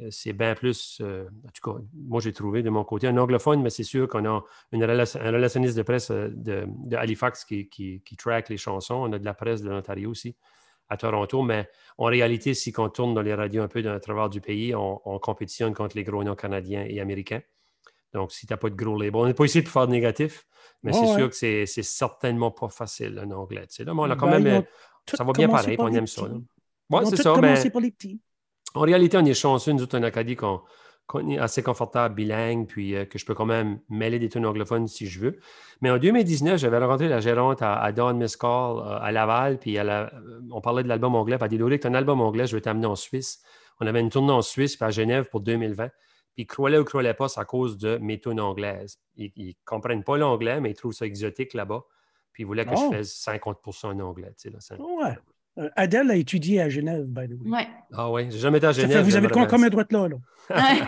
euh, 0.00 0.08
c'est 0.10 0.32
bien 0.32 0.56
plus, 0.56 1.00
en 1.00 1.50
tout 1.54 1.70
cas, 1.70 1.78
moi 1.94 2.20
j'ai 2.20 2.32
trouvé 2.32 2.62
de 2.62 2.68
mon 2.68 2.84
côté 2.84 3.06
un 3.06 3.16
anglophone, 3.16 3.62
mais 3.62 3.70
c'est 3.70 3.84
sûr 3.84 4.08
qu'on 4.08 4.26
a 4.26 4.44
une 4.72 4.82
un 4.82 4.86
relationniste 5.30 5.76
de 5.76 5.82
presse 5.82 6.10
de, 6.10 6.66
Halifax 6.96 7.44
qui, 7.44 7.68
qui, 7.68 8.16
track 8.18 8.48
les 8.48 8.56
chansons. 8.56 8.96
On 8.96 9.12
a 9.12 9.18
de 9.18 9.24
la 9.24 9.34
presse 9.34 9.62
de 9.62 9.70
l'Ontario 9.70 10.10
aussi, 10.10 10.36
à 10.88 10.96
Toronto, 10.96 11.42
mais 11.42 11.68
en 11.98 12.06
réalité, 12.06 12.54
si 12.54 12.72
on 12.78 12.88
tourne 12.88 13.14
dans 13.14 13.22
les 13.22 13.34
radios 13.34 13.62
un 13.62 13.68
peu 13.68 13.82
dans 13.82 13.92
le 13.92 14.00
travers 14.00 14.28
du 14.28 14.40
pays, 14.40 14.74
on, 14.74 15.00
on 15.04 15.18
compétitionne 15.18 15.74
contre 15.74 15.96
les 15.96 16.04
gros 16.04 16.22
noms 16.22 16.36
canadiens 16.36 16.84
et 16.88 17.00
américains. 17.00 17.42
Donc, 18.12 18.32
si 18.32 18.46
tu 18.46 18.52
n'as 18.52 18.56
pas 18.56 18.70
de 18.70 18.74
gros 18.74 18.98
label, 18.98 19.20
on 19.20 19.26
n'est 19.26 19.34
pas 19.34 19.44
ici 19.44 19.62
pour 19.62 19.72
faire 19.72 19.86
de 19.86 19.92
négatif, 19.92 20.46
mais 20.82 20.92
c'est 20.92 21.06
sûr 21.06 21.28
que 21.28 21.36
c'est, 21.36 21.66
certainement 21.82 22.50
pas 22.50 22.68
facile 22.68 23.20
en 23.24 23.30
anglais. 23.32 23.66
Là, 23.78 23.94
mais 23.94 24.00
on 24.00 24.10
a 24.10 24.16
quand 24.16 24.30
ben, 24.30 24.42
même. 24.42 24.64
Ça 25.14 25.22
va 25.22 25.32
bien 25.32 25.48
pareil, 25.48 25.76
on 25.78 25.92
aime 25.92 26.06
ça. 26.06 26.22
Oui, 26.90 27.00
c'est 27.10 27.16
ça. 27.16 27.34
Mais 27.40 27.54
en 28.74 28.80
réalité, 28.80 29.16
on 29.16 29.24
est 29.24 29.34
chanceux, 29.34 29.72
nous 29.72 29.82
autres, 29.82 29.98
en 29.98 30.02
Acadie, 30.02 30.36
qu'on, 30.36 30.60
est 31.28 31.38
assez 31.38 31.62
confortable 31.62 32.14
bilingue, 32.14 32.66
puis 32.66 32.94
euh, 32.94 33.04
que 33.04 33.18
je 33.18 33.24
peux 33.24 33.34
quand 33.34 33.46
même 33.46 33.80
mêler 33.88 34.18
des 34.18 34.28
tunes 34.28 34.44
anglophones 34.44 34.86
si 34.86 35.06
je 35.06 35.20
veux. 35.20 35.38
Mais 35.80 35.90
en 35.90 35.98
2019, 35.98 36.58
j'avais 36.58 36.78
rencontré 36.78 37.08
la 37.08 37.20
gérante 37.20 37.62
à, 37.62 37.80
à 37.80 37.92
Dawn 37.92 38.18
Miscall 38.18 38.78
euh, 38.78 38.98
à 39.00 39.12
Laval, 39.12 39.58
puis 39.58 39.78
on 40.52 40.60
parlait 40.60 40.82
de 40.82 40.88
l'album 40.88 41.14
anglais. 41.14 41.36
Puis 41.38 41.48
elle 41.50 41.62
a 41.62 41.68
dit 41.70 41.78
tu 41.78 41.86
as 41.86 41.90
un 41.90 41.94
album 41.94 42.20
anglais, 42.20 42.46
je 42.46 42.56
vais 42.56 42.60
t'amener 42.60 42.86
en 42.86 42.96
Suisse. 42.96 43.42
On 43.80 43.86
avait 43.86 44.00
une 44.00 44.10
tournée 44.10 44.32
en 44.32 44.42
Suisse, 44.42 44.76
puis 44.76 44.84
à 44.84 44.90
Genève 44.90 45.28
pour 45.28 45.40
2020. 45.40 45.88
Puis 45.88 46.42
ils 46.42 46.46
croyaient 46.46 46.78
ou 46.78 46.84
croyaient 46.84 47.14
pas, 47.14 47.28
c'est 47.28 47.40
à 47.40 47.44
cause 47.44 47.78
de 47.78 47.98
mes 47.98 48.20
tunes 48.20 48.40
anglaises. 48.40 48.98
Ils 49.16 49.32
ne 49.36 49.52
comprennent 49.64 50.04
pas 50.04 50.16
l'anglais, 50.16 50.60
mais 50.60 50.70
ils 50.70 50.74
trouvent 50.74 50.92
ça 50.92 51.06
exotique 51.06 51.54
là-bas. 51.54 51.84
Puis 52.32 52.42
ils 52.42 52.46
voulaient 52.46 52.64
que 52.64 52.76
je 52.76 52.82
oh! 52.82 52.92
fasse 52.92 53.26
50% 53.26 53.86
en 53.86 54.00
anglais. 54.00 54.34
Tu 54.38 54.50
sais, 54.50 54.76
là, 54.76 54.84
ouais. 54.84 55.16
Euh, 55.58 55.70
Adèle 55.74 56.10
a 56.10 56.16
étudié 56.16 56.60
à 56.60 56.68
Genève, 56.68 57.06
by 57.06 57.26
the 57.26 57.40
way. 57.40 57.50
Ouais. 57.50 57.68
Ah 57.94 58.10
oui, 58.10 58.26
j'ai 58.30 58.38
jamais 58.38 58.58
été 58.58 58.66
à 58.66 58.72
Genève. 58.72 59.02
vous 59.02 59.16
avez 59.16 59.28
combien 59.28 59.66
de 59.66 59.68
droite 59.70 59.92
là? 59.92 60.08
là? 60.08 60.16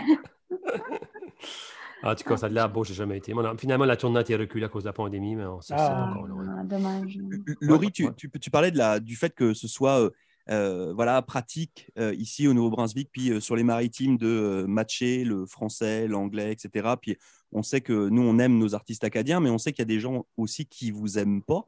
en 2.03 2.15
tout 2.15 2.23
cas, 2.23 2.37
ça 2.37 2.45
a 2.45 2.49
l'air 2.49 2.69
beau, 2.69 2.83
j'ai 2.83 2.93
jamais 2.93 3.17
été. 3.17 3.33
finalement, 3.57 3.85
la 3.85 3.97
tournée 3.97 4.19
a 4.19 4.21
été 4.21 4.35
reculée 4.35 4.65
à 4.65 4.69
cause 4.69 4.83
de 4.83 4.89
la 4.89 4.93
pandémie, 4.93 5.35
mais 5.35 5.45
on 5.45 5.61
sait 5.61 5.73
ah, 5.77 6.11
encore 6.11 6.27
ah, 6.57 6.63
dommage. 6.63 7.17
Laurie, 7.61 7.91
tu, 7.91 8.07
tu, 8.15 8.29
tu, 8.29 8.49
parlais 8.49 8.71
de 8.71 8.77
la, 8.77 8.99
du 8.99 9.15
fait 9.15 9.33
que 9.33 9.53
ce 9.53 9.67
soit 9.67 9.99
euh, 9.99 10.09
euh, 10.49 10.93
voilà, 10.95 11.21
pratique 11.21 11.91
euh, 11.99 12.13
ici 12.15 12.47
au 12.47 12.53
Nouveau-Brunswick, 12.53 13.09
puis 13.11 13.31
euh, 13.31 13.39
sur 13.39 13.55
les 13.55 13.63
maritimes 13.63 14.17
de 14.17 14.65
matcher 14.67 15.23
le 15.23 15.45
français, 15.45 16.07
l'anglais, 16.07 16.51
etc. 16.51 16.95
Puis 16.99 17.17
on 17.51 17.61
sait 17.61 17.81
que 17.81 18.09
nous, 18.09 18.23
on 18.23 18.39
aime 18.39 18.57
nos 18.57 18.73
artistes 18.73 19.03
acadiens, 19.03 19.39
mais 19.39 19.51
on 19.51 19.59
sait 19.59 19.73
qu'il 19.73 19.81
y 19.81 19.83
a 19.83 19.93
des 19.93 19.99
gens 19.99 20.25
aussi 20.37 20.65
qui 20.65 20.89
vous 20.89 21.19
aiment 21.19 21.43
pas. 21.43 21.67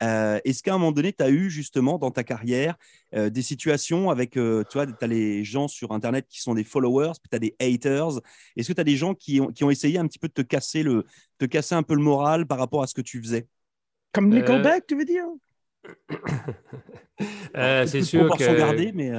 Est-ce 0.00 0.62
qu'à 0.62 0.74
un 0.74 0.78
moment 0.78 0.92
donné, 0.92 1.12
tu 1.12 1.22
as 1.22 1.30
eu 1.30 1.50
justement 1.50 1.98
dans 1.98 2.10
ta 2.10 2.24
carrière 2.24 2.76
des 3.12 3.42
situations 3.42 4.10
avec, 4.10 4.32
tu 4.32 4.64
vois, 4.72 4.86
tu 4.86 4.92
as 5.00 5.06
les 5.06 5.44
gens 5.44 5.68
sur 5.68 5.92
Internet 5.92 6.26
qui 6.28 6.40
sont 6.40 6.54
des 6.54 6.64
followers, 6.64 7.12
puis 7.20 7.28
tu 7.30 7.36
as 7.36 7.38
des 7.38 7.56
haters. 7.60 8.20
Est-ce 8.56 8.68
que 8.68 8.72
tu 8.72 8.80
as 8.80 8.84
des 8.84 8.96
gens 8.96 9.14
qui 9.14 9.40
ont, 9.40 9.48
qui 9.48 9.64
ont, 9.64 9.70
essayé 9.70 9.98
un 9.98 10.06
petit 10.06 10.18
peu 10.18 10.28
de 10.28 10.34
te 10.34 10.42
casser, 10.42 10.82
le, 10.82 11.04
te 11.38 11.44
casser 11.44 11.74
un 11.74 11.82
peu 11.82 11.94
le 11.94 12.02
moral 12.02 12.46
par 12.46 12.58
rapport 12.58 12.82
à 12.82 12.86
ce 12.86 12.94
que 12.94 13.02
tu 13.02 13.20
faisais? 13.22 13.46
Comme 14.12 14.28
Nickelback, 14.28 14.86
tu 14.86 14.96
veux 14.96 15.04
dire? 15.04 15.26
Euh, 17.56 17.86
c'est 17.86 18.02
sûr 18.02 18.36
que... 18.36 18.56
Garder, 18.58 18.90
mais... 18.92 19.12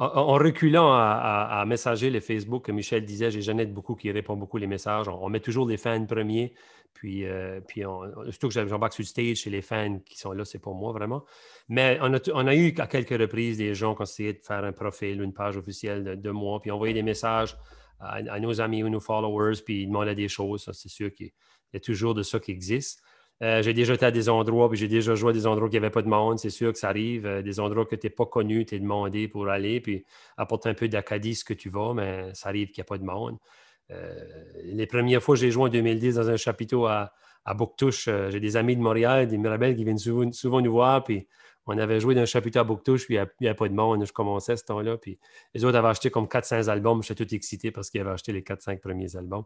En, 0.00 0.34
reculant 0.34 0.92
à, 0.92 1.64
messager 1.66 2.08
les 2.08 2.20
Facebook, 2.20 2.66
que 2.66 2.72
Michel 2.72 3.04
disait, 3.04 3.32
j'ai 3.32 3.42
Jeannette 3.42 3.74
beaucoup 3.74 3.96
qui 3.96 4.12
répond 4.12 4.36
beaucoup 4.36 4.56
les 4.56 4.68
messages. 4.68 5.08
On, 5.08 5.28
met 5.28 5.40
toujours 5.40 5.66
les 5.66 5.76
fans 5.76 6.06
premiers, 6.06 6.54
puis, 6.94 7.26
euh, 7.26 7.60
puis 7.60 7.82
surtout 8.30 8.48
que 8.48 8.54
j'embarque 8.68 8.92
sur 8.92 9.02
le 9.02 9.06
stage 9.06 9.38
chez 9.38 9.50
les 9.50 9.60
fans 9.62 9.98
qui 10.06 10.16
sont 10.16 10.32
là, 10.32 10.44
c'est 10.44 10.60
pour 10.60 10.76
moi 10.76 10.92
vraiment. 10.92 11.24
Mais 11.68 11.98
on 12.00 12.14
a, 12.14 12.18
on 12.32 12.46
eu 12.48 12.74
à 12.78 12.86
quelques 12.86 13.20
reprises 13.20 13.58
des 13.58 13.74
gens 13.74 13.94
qui 13.96 14.02
ont 14.02 14.04
essayé 14.04 14.34
de 14.34 14.40
faire 14.40 14.64
un 14.64 14.72
profil, 14.72 15.20
une 15.20 15.32
page 15.32 15.56
officielle 15.56 16.20
de, 16.20 16.30
moi, 16.30 16.60
puis 16.60 16.70
envoyer 16.70 16.94
des 16.94 17.02
messages 17.02 17.56
à, 17.98 18.38
nos 18.38 18.60
amis 18.60 18.84
ou 18.84 18.88
nos 18.88 19.00
followers, 19.00 19.60
puis 19.64 19.82
ils 19.82 19.86
demandaient 19.86 20.14
des 20.14 20.28
choses. 20.28 20.70
C'est 20.72 20.88
sûr 20.88 21.12
qu'il 21.12 21.32
y 21.72 21.76
a 21.76 21.80
toujours 21.80 22.14
de 22.14 22.22
ça 22.22 22.38
qui 22.38 22.52
existe. 22.52 23.02
Euh, 23.42 23.62
j'ai 23.62 23.72
déjà 23.72 23.94
été 23.94 24.04
à 24.04 24.10
des 24.10 24.28
endroits, 24.28 24.68
puis 24.68 24.78
j'ai 24.78 24.88
déjà 24.88 25.14
joué 25.14 25.30
à 25.30 25.32
des 25.32 25.46
endroits 25.46 25.68
où 25.68 25.70
il 25.70 25.72
n'y 25.72 25.78
avait 25.78 25.90
pas 25.90 26.02
de 26.02 26.08
monde. 26.08 26.38
C'est 26.38 26.50
sûr 26.50 26.72
que 26.72 26.78
ça 26.78 26.88
arrive. 26.88 27.24
Euh, 27.26 27.42
des 27.42 27.60
endroits 27.60 27.86
que 27.86 27.94
tu 27.94 28.06
n'es 28.06 28.10
pas 28.10 28.26
connu, 28.26 28.66
tu 28.66 28.74
es 28.74 28.80
demandé 28.80 29.28
pour 29.28 29.48
aller, 29.48 29.80
puis 29.80 30.04
apporter 30.36 30.68
un 30.68 30.74
peu 30.74 30.88
d'Acadie 30.88 31.36
ce 31.36 31.44
que 31.44 31.54
tu 31.54 31.70
vas, 31.70 31.94
mais 31.94 32.34
ça 32.34 32.48
arrive 32.48 32.68
qu'il 32.68 32.82
n'y 32.82 32.86
a 32.86 32.88
pas 32.88 32.98
de 32.98 33.04
monde. 33.04 33.38
Euh, 33.90 34.14
les 34.64 34.86
premières 34.86 35.22
fois, 35.22 35.36
j'ai 35.36 35.50
joué 35.50 35.64
en 35.64 35.68
2010 35.68 36.16
dans 36.16 36.30
un 36.30 36.36
chapiteau 36.36 36.86
à, 36.86 37.12
à 37.44 37.54
Bouctouche. 37.54 38.08
j'ai 38.30 38.40
des 38.40 38.56
amis 38.56 38.76
de 38.76 38.82
Montréal, 38.82 39.28
des 39.28 39.38
Mirabelles 39.38 39.76
qui 39.76 39.84
viennent 39.84 39.98
souvent, 39.98 40.60
nous 40.60 40.72
voir, 40.72 41.04
puis 41.04 41.26
On 41.68 41.76
avait 41.78 42.00
joué 42.00 42.14
dans 42.14 42.22
un 42.22 42.26
chapitre 42.26 42.58
à 42.58 42.64
Bouctouche, 42.64 43.04
puis 43.04 43.16
il 43.16 43.26
n'y 43.42 43.46
avait 43.46 43.54
pas 43.54 43.68
de 43.68 43.74
monde. 43.74 44.04
Je 44.04 44.12
commençais 44.12 44.56
ce 44.56 44.64
temps-là. 44.64 44.96
Puis 44.96 45.18
les 45.54 45.64
autres 45.64 45.76
avaient 45.76 45.88
acheté 45.88 46.10
comme 46.10 46.26
400 46.26 46.68
albums. 46.68 47.02
J'étais 47.02 47.26
tout 47.26 47.34
excité 47.34 47.70
parce 47.70 47.90
qu'ils 47.90 48.00
avaient 48.00 48.10
acheté 48.10 48.32
les 48.32 48.40
4-5 48.40 48.80
premiers 48.80 49.14
albums. 49.16 49.44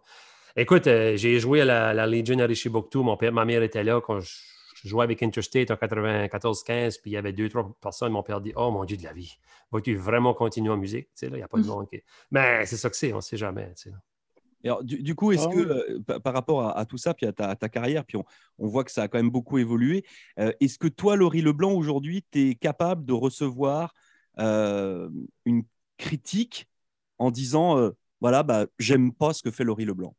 Écoute, 0.54 0.86
euh, 0.86 1.16
j'ai 1.16 1.40
joué 1.40 1.62
à 1.62 1.92
la, 1.92 2.06
Legion 2.06 2.38
à 2.38 2.46
Richibouctou. 2.46 3.02
Mon 3.02 3.16
père, 3.16 3.32
ma 3.32 3.44
mère 3.44 3.62
était 3.62 3.82
là 3.82 4.00
quand 4.00 4.20
je, 4.20 4.30
jouais 4.84 5.02
avec 5.02 5.22
Interstate 5.22 5.70
en 5.72 5.74
94-15. 5.74 7.00
Puis 7.02 7.10
il 7.10 7.14
y 7.14 7.16
avait 7.16 7.32
deux, 7.32 7.48
trois 7.48 7.68
personnes. 7.80 8.12
Mon 8.12 8.22
père 8.22 8.40
dit 8.40 8.52
Oh 8.54 8.70
mon 8.70 8.84
Dieu 8.84 8.96
de 8.96 9.02
la 9.02 9.12
vie, 9.12 9.36
vas-tu 9.72 9.96
vraiment 9.96 10.32
continuer 10.32 10.70
en 10.70 10.76
musique? 10.76 11.08
Il 11.22 11.32
n'y 11.32 11.42
a 11.42 11.48
pas 11.48 11.58
de 11.58 11.66
monde 11.66 11.88
qui. 11.88 12.00
Mais 12.30 12.64
c'est 12.66 12.76
ça 12.76 12.88
que 12.88 12.96
c'est, 12.96 13.12
on 13.12 13.16
ne 13.16 13.20
sait 13.20 13.36
jamais 13.36 13.72
du, 14.82 15.14
coup, 15.14 15.32
est-ce 15.32 15.48
que 15.48 16.00
ah 16.08 16.20
par 16.20 16.32
rapport 16.32 16.76
à, 16.76 16.84
tout 16.86 16.98
ça, 16.98 17.14
puis 17.14 17.26
à 17.26 17.32
ta, 17.32 17.68
carrière, 17.68 18.04
puis 18.04 18.16
on, 18.16 18.24
voit 18.58 18.84
que 18.84 18.90
ça 18.90 19.02
a 19.02 19.08
quand 19.08 19.18
même 19.18 19.30
beaucoup 19.30 19.58
évolué, 19.58 20.04
est-ce 20.36 20.78
que 20.78 20.88
toi, 20.88 21.16
Laurie 21.16 21.42
Leblanc, 21.42 21.72
aujourd'hui, 21.72 22.24
tu 22.30 22.50
es 22.50 22.54
capable 22.54 23.04
de 23.04 23.12
recevoir 23.12 23.92
une 24.38 25.64
critique 25.98 26.68
en 27.18 27.30
disant 27.30 27.92
voilà, 28.20 28.44
bah, 28.44 28.66
j'aime 28.78 29.12
pas 29.12 29.32
ce 29.32 29.42
que 29.42 29.50
fait 29.50 29.64
Laurie 29.64 29.84
Leblanc? 29.84 30.14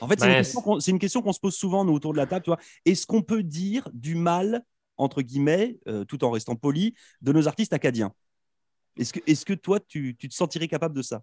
En 0.00 0.08
fait, 0.08 0.18
c'est 0.18 0.26
une, 0.26 0.96
ben, 0.96 0.98
question 0.98 1.22
qu'on 1.22 1.32
se 1.32 1.40
pose 1.40 1.54
souvent, 1.54 1.84
nous, 1.84 1.92
autour 1.92 2.12
de 2.12 2.18
la 2.18 2.26
table. 2.26 2.56
Est-ce 2.84 3.06
qu'on 3.06 3.22
peut 3.22 3.42
dire 3.42 3.88
du 3.92 4.14
mal, 4.14 4.64
entre 4.96 5.22
guillemets, 5.22 5.78
tout 6.08 6.24
en 6.24 6.30
restant 6.30 6.56
poli, 6.56 6.94
de 7.20 7.32
nos 7.32 7.46
artistes 7.46 7.72
acadiens? 7.72 8.12
Est-ce 8.96 9.12
que, 9.12 9.20
est 9.26 9.44
que 9.44 9.54
toi, 9.54 9.78
tu 9.80 10.16
te 10.16 10.34
sentirais 10.34 10.68
capable 10.68 10.96
de 10.96 11.02
ça? 11.02 11.22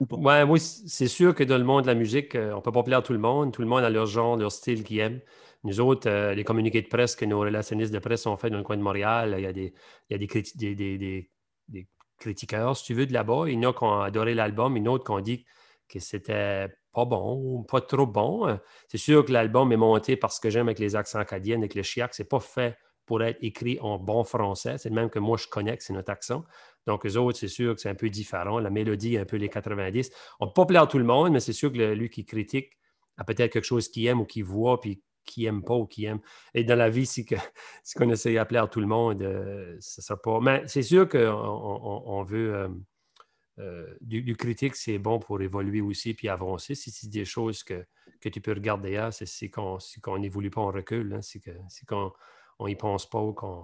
Ouais, 0.00 0.44
oui, 0.44 0.60
c'est 0.60 1.08
sûr 1.08 1.34
que 1.34 1.42
dans 1.42 1.58
le 1.58 1.64
monde 1.64 1.82
de 1.82 1.88
la 1.88 1.94
musique, 1.96 2.36
euh, 2.36 2.52
on 2.52 2.56
ne 2.58 2.60
peut 2.60 2.70
pas 2.70 2.84
plaire 2.84 2.98
à 2.98 3.02
tout 3.02 3.12
le 3.12 3.18
monde. 3.18 3.52
Tout 3.52 3.62
le 3.62 3.68
monde 3.68 3.82
a 3.82 3.90
leur 3.90 4.06
genre, 4.06 4.36
leur 4.36 4.52
style 4.52 4.84
qu'ils 4.84 5.00
aiment. 5.00 5.20
Nous 5.64 5.80
autres, 5.80 6.08
euh, 6.08 6.34
les 6.34 6.44
communiqués 6.44 6.82
de 6.82 6.86
presse 6.88 7.16
que 7.16 7.24
nos 7.24 7.40
relationnistes 7.40 7.92
de 7.92 7.98
presse 7.98 8.24
ont 8.26 8.36
fait 8.36 8.48
dans 8.48 8.58
le 8.58 8.62
coin 8.62 8.76
de 8.76 8.82
Montréal, 8.82 9.34
il 9.38 9.42
y 9.42 9.46
a 9.46 9.52
des, 9.52 9.74
il 10.08 10.12
y 10.12 10.14
a 10.14 10.18
des, 10.18 10.74
des, 10.76 11.30
des, 11.68 11.88
critiqueurs, 12.18 12.76
si 12.76 12.84
tu 12.84 12.94
veux, 12.94 13.06
de 13.06 13.12
là-bas. 13.12 13.44
Il 13.48 13.54
y 13.54 13.66
en 13.66 13.70
a 13.70 13.72
qui 13.72 13.82
ont 13.82 14.00
adoré 14.00 14.34
l'album, 14.34 14.76
il 14.76 14.84
y 14.84 14.88
en 14.88 14.94
a 14.96 14.98
qui 15.00 15.10
ont 15.10 15.20
dit 15.20 15.44
que 15.88 15.98
c'était 15.98 16.68
pas 16.92 17.04
bon 17.04 17.62
pas 17.64 17.80
trop 17.80 18.06
bon. 18.06 18.58
C'est 18.88 18.98
sûr 18.98 19.24
que 19.24 19.32
l'album 19.32 19.72
est 19.72 19.76
monté 19.76 20.16
parce 20.16 20.38
que 20.40 20.48
j'aime 20.50 20.68
avec 20.68 20.78
les 20.78 20.94
accents 20.96 21.18
acadiens, 21.20 21.58
avec 21.58 21.74
le 21.74 21.82
chiac. 21.82 22.14
C'est 22.14 22.28
pas 22.28 22.40
fait 22.40 22.76
pour 23.06 23.22
être 23.22 23.38
écrit 23.42 23.78
en 23.80 23.98
bon 23.98 24.22
français. 24.24 24.78
C'est 24.78 24.88
le 24.90 24.94
même 24.94 25.10
que 25.10 25.18
moi, 25.18 25.36
je 25.36 25.48
connais 25.48 25.76
c'est 25.80 25.92
notre 25.92 26.10
accent. 26.12 26.44
Donc, 26.88 27.04
eux 27.04 27.18
autres, 27.18 27.38
c'est 27.38 27.48
sûr 27.48 27.74
que 27.74 27.82
c'est 27.82 27.90
un 27.90 27.94
peu 27.94 28.08
différent. 28.08 28.58
La 28.60 28.70
mélodie, 28.70 29.18
un 29.18 29.26
peu 29.26 29.36
les 29.36 29.50
90. 29.50 30.10
On 30.40 30.46
ne 30.46 30.48
peut 30.48 30.54
pas 30.54 30.64
plaire 30.64 30.82
à 30.84 30.86
tout 30.86 30.96
le 30.96 31.04
monde, 31.04 31.32
mais 31.32 31.40
c'est 31.40 31.52
sûr 31.52 31.70
que 31.70 31.92
lui 31.92 32.08
qui 32.08 32.24
critique 32.24 32.78
a 33.18 33.24
peut-être 33.24 33.52
quelque 33.52 33.66
chose 33.66 33.90
qu'il 33.90 34.06
aime 34.06 34.22
ou 34.22 34.24
qu'il 34.24 34.44
voit, 34.44 34.80
puis 34.80 35.02
qui 35.26 35.42
n'aime 35.42 35.62
pas 35.62 35.74
ou 35.74 35.86
qui 35.86 36.06
aime. 36.06 36.20
Et 36.54 36.64
dans 36.64 36.78
la 36.78 36.88
vie, 36.88 37.04
si, 37.04 37.26
que, 37.26 37.34
si 37.84 37.94
on 38.00 38.08
essaie 38.08 38.38
à 38.38 38.46
plaire 38.46 38.64
à 38.64 38.68
tout 38.68 38.80
le 38.80 38.86
monde, 38.86 39.20
euh, 39.20 39.76
ce 39.80 40.00
ne 40.00 40.02
sera 40.02 40.18
pas. 40.18 40.40
Mais 40.40 40.62
c'est 40.66 40.82
sûr 40.82 41.06
qu'on 41.06 41.18
on, 41.18 42.22
veut. 42.22 42.54
Euh, 42.54 42.68
euh, 43.58 43.94
du, 44.00 44.34
critique, 44.34 44.74
c'est 44.74 44.98
bon 44.98 45.18
pour 45.18 45.42
évoluer 45.42 45.82
aussi 45.82 46.14
puis 46.14 46.30
avancer. 46.30 46.74
Si 46.74 46.90
c'est 46.90 47.10
des 47.10 47.26
choses 47.26 47.64
que, 47.64 47.84
que 48.18 48.30
tu 48.30 48.40
peux 48.40 48.54
regarder 48.54 48.92
derrière, 48.92 49.12
c'est 49.12 49.50
qu'on 49.50 50.18
n'évolue 50.18 50.48
pas, 50.48 50.62
on 50.62 50.72
recule. 50.72 51.12
Hein. 51.12 51.20
C'est 51.20 51.84
qu'on 51.86 52.12
n'y 52.66 52.76
pense 52.76 53.10
pas 53.10 53.20
ou 53.20 53.34
qu'on. 53.34 53.62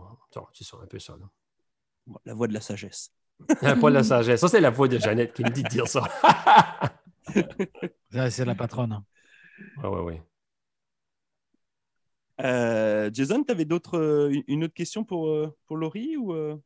C'est 0.53 0.75
un 0.75 0.87
peu 0.87 0.99
ça. 0.99 1.17
Là. 1.19 1.27
La 2.25 2.35
voix 2.35 2.49
de 2.49 2.53
la 2.53 2.61
sagesse. 2.61 3.13
La 3.63 3.75
voix 3.75 3.91
de 3.91 3.97
la 3.97 4.03
sagesse. 4.05 4.41
Ça, 4.41 4.49
c'est 4.49 4.61
la 4.61 4.71
voix 4.71 4.89
de 4.89 4.99
Jeannette 4.99 5.33
qui 5.33 5.43
me 5.43 5.51
dit 5.51 5.63
de 5.63 5.69
dire 5.69 5.89
ça. 5.89 6.03
c'est 8.31 8.45
la 8.45 8.55
patronne. 8.55 9.03
Oui, 9.83 9.89
oui, 9.91 10.01
oui. 10.03 10.21
Jason, 13.13 13.45
tu 13.45 13.53
avais 13.53 13.65
d'autres, 13.65 14.31
une 14.49 14.65
autre 14.65 14.75
question 14.75 15.05
pour, 15.05 15.29
euh, 15.29 15.55
pour 15.67 15.77
Laurie 15.77 16.17
ou 16.17 16.33
euh? 16.35 16.57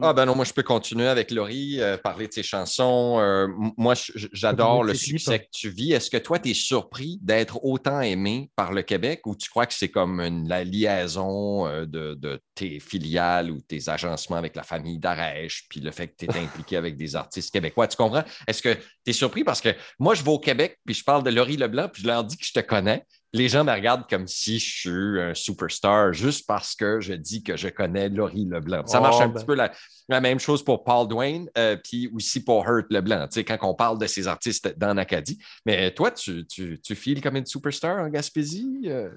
Ah 0.00 0.14
ben 0.14 0.24
non, 0.24 0.34
moi 0.34 0.46
je 0.46 0.54
peux 0.54 0.62
continuer 0.62 1.06
avec 1.06 1.30
Laurie, 1.30 1.78
euh, 1.78 1.98
parler 1.98 2.26
de 2.26 2.32
ses 2.32 2.42
chansons. 2.42 3.18
Euh, 3.20 3.46
moi, 3.76 3.92
j'adore 4.32 4.84
le 4.84 4.94
succès 4.94 5.40
que 5.40 5.48
tu 5.52 5.68
vis. 5.68 5.92
Est-ce 5.92 6.10
que 6.10 6.16
toi, 6.16 6.38
tu 6.38 6.50
es 6.50 6.54
surpris 6.54 7.18
d'être 7.20 7.62
autant 7.62 8.00
aimé 8.00 8.50
par 8.56 8.72
le 8.72 8.80
Québec 8.80 9.20
ou 9.26 9.36
tu 9.36 9.50
crois 9.50 9.66
que 9.66 9.74
c'est 9.74 9.90
comme 9.90 10.20
une, 10.20 10.48
la 10.48 10.64
liaison 10.64 11.66
euh, 11.66 11.84
de, 11.84 12.40
tes 12.54 12.80
filiales 12.80 13.50
ou 13.50 13.60
tes 13.60 13.90
agencements 13.90 14.36
avec 14.36 14.56
la 14.56 14.62
famille 14.62 14.98
d'Arèche, 14.98 15.66
puis 15.68 15.80
le 15.80 15.90
fait 15.90 16.08
que 16.08 16.14
tu 16.18 16.24
es 16.24 16.38
impliqué 16.42 16.78
avec 16.78 16.96
des 16.96 17.14
artistes 17.14 17.52
québécois? 17.52 17.86
Tu 17.86 17.98
comprends? 17.98 18.24
Est-ce 18.46 18.62
que 18.62 18.72
tu 18.72 19.10
es 19.10 19.12
surpris? 19.12 19.44
Parce 19.44 19.60
que 19.60 19.74
moi, 19.98 20.14
je 20.14 20.22
vais 20.22 20.30
au 20.30 20.38
Québec, 20.38 20.78
puis 20.86 20.94
je 20.94 21.04
parle 21.04 21.22
de 21.22 21.30
Laurie 21.30 21.58
Leblanc, 21.58 21.88
puis 21.92 22.02
je 22.02 22.06
leur 22.06 22.24
dis 22.24 22.38
que 22.38 22.46
je 22.46 22.52
te 22.52 22.60
connais 22.60 23.04
les 23.32 23.48
gens 23.48 23.64
me 23.64 23.72
regardent 23.72 24.08
comme 24.08 24.26
si 24.26 24.58
je 24.58 24.80
suis 24.80 25.20
un 25.20 25.34
superstar 25.34 26.12
juste 26.12 26.46
parce 26.46 26.74
que 26.74 27.00
je 27.00 27.14
dis 27.14 27.42
que 27.42 27.56
je 27.56 27.68
connais 27.68 28.08
Laurie 28.08 28.44
Leblanc. 28.44 28.86
Ça 28.86 29.00
marche 29.00 29.20
un 29.20 29.28
oh, 29.28 29.32
petit 29.32 29.46
ben. 29.46 29.68
peu 29.68 29.70
la, 30.08 30.20
même 30.20 30.38
chose 30.38 30.62
pour 30.62 30.84
Paul 30.84 31.08
Dwayne, 31.08 31.48
euh, 31.56 31.76
puis 31.82 32.10
aussi 32.14 32.44
pour 32.44 32.68
Hurt 32.68 32.86
Leblanc, 32.90 33.28
tu 33.28 33.40
sais, 33.40 33.44
quand 33.44 33.58
on 33.62 33.74
parle 33.74 33.98
de 33.98 34.06
ces 34.06 34.28
artistes 34.28 34.76
dans 34.76 34.92
l'Acadie. 34.92 35.38
Mais 35.64 35.90
toi, 35.92 36.10
tu, 36.10 36.46
tu, 36.46 36.80
tu 36.80 36.94
files 36.94 37.22
comme 37.22 37.36
une 37.36 37.46
superstar 37.46 37.98
en 37.98 38.08
Gaspésie? 38.08 38.82
Euh? 38.86 39.08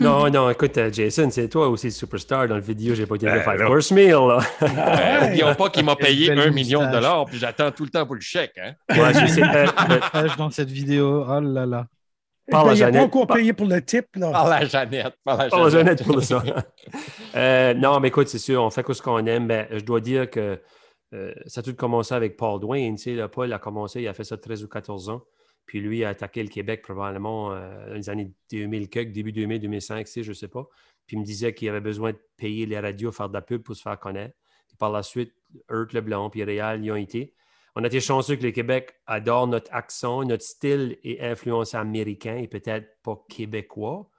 Non, 0.00 0.30
non, 0.30 0.48
écoute, 0.48 0.78
euh, 0.78 0.92
Jason, 0.92 1.28
c'est 1.28 1.48
toi 1.48 1.66
aussi 1.66 1.90
superstar. 1.90 2.46
Dans 2.46 2.54
le 2.54 2.62
vidéo, 2.62 2.94
j'ai 2.94 3.04
pas 3.04 3.16
été 3.16 3.26
le 3.26 3.40
Five 3.40 3.66
Course 3.66 3.90
Meal. 3.90 4.14
N'oublions 5.22 5.56
pas 5.56 5.70
qu'il 5.70 5.84
m'a 5.84 5.96
payé 5.96 6.30
un 6.30 6.50
million 6.50 6.86
de 6.86 6.92
dollars, 6.92 7.24
puis 7.24 7.38
j'attends 7.38 7.72
tout 7.72 7.82
le 7.82 7.90
temps 7.90 8.06
pour 8.06 8.14
le 8.14 8.20
chèque. 8.20 8.56
Hein? 8.58 8.74
Ouais, 8.90 9.12
je 9.12 10.36
dans 10.38 10.50
cette 10.50 10.70
vidéo. 10.70 11.24
Oh 11.28 11.40
là 11.40 11.66
là. 11.66 11.86
Par 12.50 12.66
la 12.66 12.74
Jeannette. 12.74 13.00
Pas 13.00 13.06
encore 13.06 13.26
payé 13.26 13.52
pour 13.52 13.66
le 13.66 13.82
type. 13.82 14.16
Là. 14.16 14.30
Par 14.30 14.48
la 14.48 14.64
Jeannette. 14.64 15.14
Par 15.24 15.36
la 15.36 15.68
Jeannette, 15.68 16.04
pour 16.04 16.22
ça. 16.22 16.42
euh, 17.36 17.74
non, 17.74 18.00
mais 18.00 18.08
écoute, 18.08 18.28
c'est 18.28 18.38
sûr, 18.38 18.62
on 18.62 18.70
fait 18.70 18.90
ce 18.92 19.02
qu'on 19.02 19.24
aime. 19.26 19.46
Ben, 19.46 19.66
je 19.70 19.80
dois 19.80 20.00
dire 20.00 20.30
que 20.30 20.60
euh, 21.14 21.34
ça 21.46 21.60
a 21.60 21.62
tout 21.62 21.74
commencé 21.74 22.14
avec 22.14 22.36
Paul 22.36 22.60
Dwayne. 22.60 22.96
Tu 22.96 23.16
sais, 23.16 23.28
Paul 23.28 23.52
a 23.52 23.58
commencé, 23.58 24.02
il 24.02 24.08
a 24.08 24.14
fait 24.14 24.24
ça 24.24 24.36
13 24.36 24.64
ou 24.64 24.68
14 24.68 25.10
ans. 25.10 25.22
Puis 25.66 25.80
lui 25.80 26.02
a 26.02 26.08
attaqué 26.08 26.42
le 26.42 26.48
Québec 26.48 26.80
probablement 26.82 27.52
euh, 27.52 27.88
dans 27.88 27.94
les 27.94 28.08
années 28.08 28.32
2000, 28.50 28.88
début 29.12 29.32
2000, 29.32 29.60
2005, 29.60 30.06
je 30.16 30.28
ne 30.28 30.34
sais 30.34 30.48
pas. 30.48 30.66
Puis 31.06 31.16
il 31.16 31.20
me 31.20 31.24
disait 31.24 31.52
qu'il 31.52 31.68
avait 31.68 31.82
besoin 31.82 32.12
de 32.12 32.18
payer 32.38 32.64
les 32.64 32.80
radios, 32.80 33.12
faire 33.12 33.28
de 33.28 33.34
la 33.34 33.42
pub 33.42 33.62
pour 33.62 33.76
se 33.76 33.82
faire 33.82 33.98
connaître. 34.00 34.34
Et 34.72 34.76
par 34.78 34.90
la 34.90 35.02
suite, 35.02 35.34
Hurt 35.70 35.92
Leblanc 35.92 36.30
puis 36.30 36.42
Réal 36.42 36.82
y 36.82 36.90
ont 36.90 36.96
été 36.96 37.34
on 37.78 37.84
a 37.84 37.86
été 37.86 38.00
chanceux 38.00 38.34
que 38.34 38.42
le 38.42 38.50
Québec 38.50 38.92
adore 39.06 39.46
notre 39.46 39.72
accent, 39.72 40.24
notre 40.24 40.42
style 40.42 40.98
est 41.04 41.20
influencé 41.20 41.76
américain 41.76 42.36
et 42.36 42.48
peut-être 42.48 42.88
pas 43.04 43.24
québécois. 43.28 44.10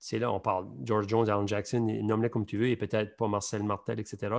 C'est 0.00 0.18
là, 0.18 0.32
on 0.32 0.40
parle 0.40 0.66
George 0.82 1.06
Jones, 1.06 1.30
Alan 1.30 1.46
Jackson, 1.46 1.80
nomme-les 2.02 2.28
comme 2.28 2.44
tu 2.44 2.58
veux, 2.58 2.68
et 2.68 2.76
peut-être 2.76 3.16
pas 3.16 3.28
Marcel 3.28 3.62
Martel, 3.62 4.00
etc. 4.00 4.34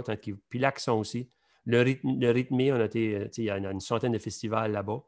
Puis 0.49 0.59
l'accent 0.59 0.99
aussi. 0.99 1.31
Le, 1.63 1.79
rythme, 1.79 2.09
on 2.09 2.79
a 2.81 2.85
été, 2.85 3.29
il 3.37 3.43
y 3.45 3.49
a 3.49 3.57
une 3.57 3.79
centaine 3.79 4.11
de 4.11 4.19
festivals 4.19 4.73
là-bas. 4.73 5.01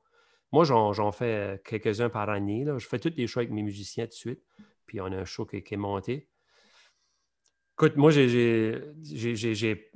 Moi, 0.54 0.64
j'en 0.64 1.12
fais 1.12 1.62
quelques-uns 1.66 2.10
par 2.10 2.30
année. 2.30 2.66
Je 2.78 2.88
fais 2.88 3.00
tous 3.00 3.14
les 3.18 3.28
shows 3.28 3.42
avec 3.42 3.52
mes 3.52 3.64
musiciens 3.64 4.06
tout 4.06 4.12
de 4.12 4.14
suite. 4.14 4.44
Puis 4.86 5.02
on 5.02 5.08
a 5.08 5.18
un 5.18 5.26
show 5.26 5.46
qui 5.46 5.58
est 5.58 5.76
monté. 5.76 6.30
Écoute, 7.74 7.98
moi, 7.98 8.12
j'ai 8.12 9.92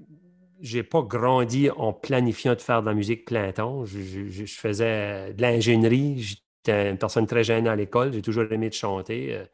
j'ai 0.61 0.83
pas 0.83 1.01
grandi 1.01 1.69
en 1.71 1.91
planifiant 1.91 2.53
de 2.53 2.61
faire 2.61 2.81
de 2.81 2.87
la 2.87 2.93
musique 2.93 3.25
plein 3.25 3.51
temps. 3.51 3.85
Je, 3.85 4.45
faisais 4.45 5.33
de 5.33 5.41
l'ingénierie. 5.41 6.19
J'étais 6.19 6.89
une 6.89 6.97
personne 6.97 7.27
très 7.27 7.43
gênée 7.43 7.69
à 7.69 7.75
l'école. 7.75 8.13
J'ai 8.13 8.21
toujours 8.21 8.51
aimé 8.51 8.69
de 8.69 8.73
chanter. 8.73 9.35
Euh, 9.35 9.45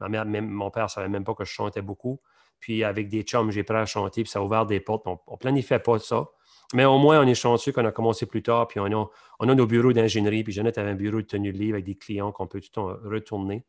ma 0.00 0.08
mère, 0.08 0.24
même, 0.24 0.48
mon 0.48 0.70
père 0.70 0.84
ne 0.84 0.88
savait 0.88 1.08
même 1.08 1.24
pas 1.24 1.34
que 1.34 1.44
je 1.44 1.52
chantais 1.52 1.82
beaucoup. 1.82 2.20
Puis 2.60 2.82
avec 2.82 3.08
des 3.08 3.22
chums, 3.22 3.50
j'ai 3.50 3.62
pris 3.62 3.76
à 3.76 3.84
chanter, 3.84 4.22
puis 4.22 4.30
ça 4.30 4.38
a 4.38 4.42
ouvert 4.42 4.64
des 4.64 4.80
portes. 4.80 5.06
On 5.06 5.18
ne 5.30 5.36
planifiait 5.36 5.80
pas 5.80 5.98
ça. 5.98 6.26
Mais 6.72 6.86
au 6.86 6.98
moins, 6.98 7.20
on 7.20 7.26
est 7.26 7.34
chanceux 7.34 7.72
qu'on 7.72 7.84
a 7.84 7.92
commencé 7.92 8.24
plus 8.24 8.42
tard, 8.42 8.66
puis 8.66 8.80
on 8.80 8.86
a, 8.86 9.10
on 9.38 9.48
a 9.48 9.54
nos 9.54 9.66
bureaux 9.66 9.92
d'ingénierie. 9.92 10.44
Puis 10.44 10.54
Jeannette 10.54 10.78
avait 10.78 10.90
un 10.90 10.94
bureau 10.94 11.18
de 11.18 11.26
tenue 11.26 11.52
de 11.52 11.58
livre 11.58 11.74
avec 11.74 11.84
des 11.84 11.96
clients 11.96 12.32
qu'on 12.32 12.46
peut 12.46 12.60
tout 12.60 12.68
le 12.70 12.74
temps 12.74 12.96
retourner. 13.04 13.64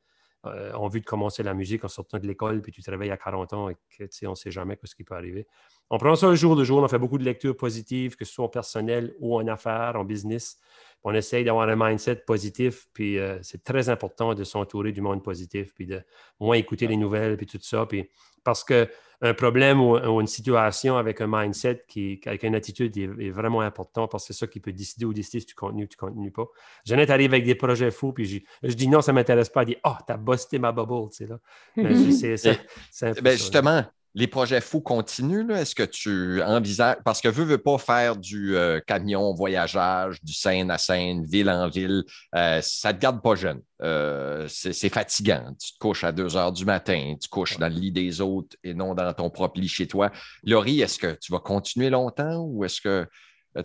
Euh, 0.48 0.72
on 0.76 0.88
veut 0.88 1.00
de 1.00 1.06
commencer 1.06 1.44
la 1.44 1.54
musique 1.54 1.84
en 1.84 1.88
sortant 1.88 2.20
de 2.20 2.28
l'école, 2.28 2.62
puis 2.62 2.72
tu 2.72 2.82
te 2.82 2.90
réveilles 2.90 3.12
à 3.12 3.18
40 3.18 3.54
ans 3.54 3.70
et 3.70 3.76
que, 3.98 4.04
on 4.26 4.32
ne 4.32 4.36
sait 4.36 4.52
jamais 4.52 4.78
ce 4.84 4.96
qui 4.96 5.04
peut 5.04 5.16
arriver. 5.16 5.48
On 5.90 5.98
prend 5.98 6.16
ça 6.16 6.28
un 6.28 6.36
jour 6.36 6.56
de 6.56 6.64
jour, 6.64 6.82
on 6.82 6.88
fait 6.88 7.00
beaucoup 7.00 7.18
de 7.18 7.24
lectures 7.24 7.56
positives, 7.56 8.16
que 8.16 8.26
ce 8.26 8.34
soit 8.34 8.46
en 8.46 8.50
personnel 8.50 9.16
ou 9.20 9.36
en 9.36 9.48
affaires, 9.48 9.96
en 9.96 10.04
business. 10.04 10.58
On 11.08 11.13
essaye 11.13 11.44
d'avoir 11.44 11.70
un 11.70 11.76
mindset 11.78 12.24
positif, 12.26 12.88
puis 12.91 13.20
euh, 13.20 13.38
c'est 13.44 13.63
très 13.63 13.89
important 13.89 14.34
de 14.34 14.44
s'entourer 14.44 14.91
du 14.91 15.02
monde 15.02 15.24
positif, 15.24 15.72
puis 15.76 15.86
de 15.86 16.02
moins 16.39 16.56
écouter 16.56 16.88
les 16.88 16.98
nouvelles, 16.98 17.38
puis 17.38 17.46
tout 17.46 17.60
ça. 17.62 17.86
Puis 17.86 18.10
parce 18.44 18.63
qu'un 18.63 19.34
problème 19.38 19.80
ou, 19.80 19.98
une 20.20 20.26
situation 20.26 20.98
avec 20.98 21.22
un 21.22 21.28
mindset, 21.28 21.84
qui, 21.88 22.20
avec 22.26 22.41
une 22.41 22.56
attitude 22.56 22.98
est, 22.98 23.30
vraiment 23.30 23.62
important 23.62 24.08
parce 24.08 24.28
que 24.28 24.34
c'est 24.34 24.39
ça 24.39 24.48
qui 24.48 24.60
peut 24.60 24.72
décider 24.72 25.06
ou 25.06 25.13
décider 25.13 25.41
si 25.41 25.46
tu 25.46 25.54
continues 25.54 25.84
ou 25.84 25.88
tu 25.88 25.98
ne 26.02 26.08
continues 26.08 26.32
pas. 26.32 26.48
Jeannette 26.86 27.12
arrive 27.12 27.34
avec 27.34 27.46
des 27.46 27.56
projets 27.56 27.91
fous, 27.91 28.12
puis 28.12 28.44
je, 28.63 28.74
dis 28.74 28.88
non, 28.88 29.02
ça 29.02 29.12
ne 29.12 29.15
m'intéresse 29.15 29.50
pas. 29.50 29.62
Elle 29.62 29.68
dit, 29.68 29.78
oh, 29.84 29.94
t'as 30.08 30.18
busté 30.18 30.58
ma 30.58 30.72
bubble, 30.72 31.12
tu 31.12 31.18
sais 31.18 31.28
là. 31.28 31.39
c'est, 32.91 33.22
ben, 33.22 33.32
justement, 33.32 33.84
les 34.15 34.28
projets 34.28 34.62
fous 34.62 34.80
continuent? 34.80 35.51
Est-ce 35.51 35.75
que 35.75 35.84
tu 35.84 36.41
envisages, 36.41 36.95
parce 37.04 37.19
que 37.19 37.28
veux, 37.28 37.43
veux 37.43 37.58
pas 37.58 37.78
faire 37.78 38.15
du 38.15 38.56
euh, 38.56 38.80
camion 38.80 39.34
voyageage, 39.34 40.23
du 40.23 40.34
scène 40.34 40.71
à 40.71 40.78
scène, 40.78 41.25
ville 41.25 41.49
en 41.49 41.67
ville, 41.67 42.04
euh, 42.34 42.62
ça 42.63 42.93
te 42.93 42.99
garde 42.99 43.21
pas 43.21 43.36
jeune. 43.36 43.62
Euh, 43.82 44.47
c'est 44.47 44.89
fatigant. 44.89 45.54
Tu 45.60 45.73
te 45.73 45.80
couches 45.80 46.06
à 46.06 46.13
2 46.13 46.38
heures 46.38 46.54
du 46.54 46.63
matin, 46.63 47.15
tu 47.21 47.28
couches 47.28 47.58
dans 47.58 47.67
le 47.67 47.75
lit 47.75 47.91
des 47.91 48.21
autres 48.21 48.56
et 48.63 48.73
non 48.73 48.95
dans 48.95 49.13
ton 49.13 49.30
propre 49.30 49.60
lit 49.60 49.67
chez 49.67 49.86
toi. 49.86 50.12
Laurie, 50.43 50.80
est-ce 50.80 50.97
que 50.97 51.17
tu 51.19 51.34
vas 51.34 51.39
continuer 51.39 51.89
longtemps 51.89 52.39
ou 52.39 52.63
est-ce 52.63 52.80
que 52.80 53.06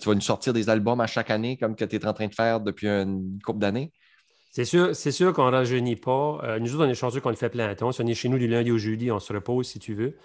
tu 0.00 0.08
vas 0.08 0.14
nous 0.16 0.20
sortir 0.20 0.52
des 0.52 0.68
albums 0.68 1.00
à 1.00 1.06
chaque 1.06 1.30
année 1.30 1.58
comme 1.58 1.76
que 1.76 1.84
tu 1.84 1.94
es 1.94 2.06
en 2.06 2.12
train 2.12 2.26
de 2.26 2.34
faire 2.34 2.60
depuis 2.60 2.88
une 2.88 3.38
couple 3.44 3.60
d'années? 3.60 3.92
C'est 4.50 4.64
sûr, 4.64 4.96
c'est 4.96 5.12
sûr 5.12 5.32
qu'on 5.32 5.48
ne 5.48 5.52
rajeunit 5.52 5.94
pas. 5.94 6.58
Nous 6.58 6.74
autres, 6.74 6.84
on 6.84 6.88
est 6.88 6.94
chanceux 6.94 7.20
qu'on 7.20 7.30
le 7.30 7.36
fait 7.36 7.50
plein 7.50 7.72
temps. 7.76 7.92
Si 7.92 8.00
on 8.00 8.06
est 8.08 8.14
chez 8.14 8.28
nous 8.28 8.38
du 8.38 8.48
lundi 8.48 8.72
au 8.72 8.78
jeudi, 8.78 9.12
on 9.12 9.20
se 9.20 9.32
repose 9.32 9.68
si 9.68 9.78
tu 9.78 9.94
veux. 9.94 10.16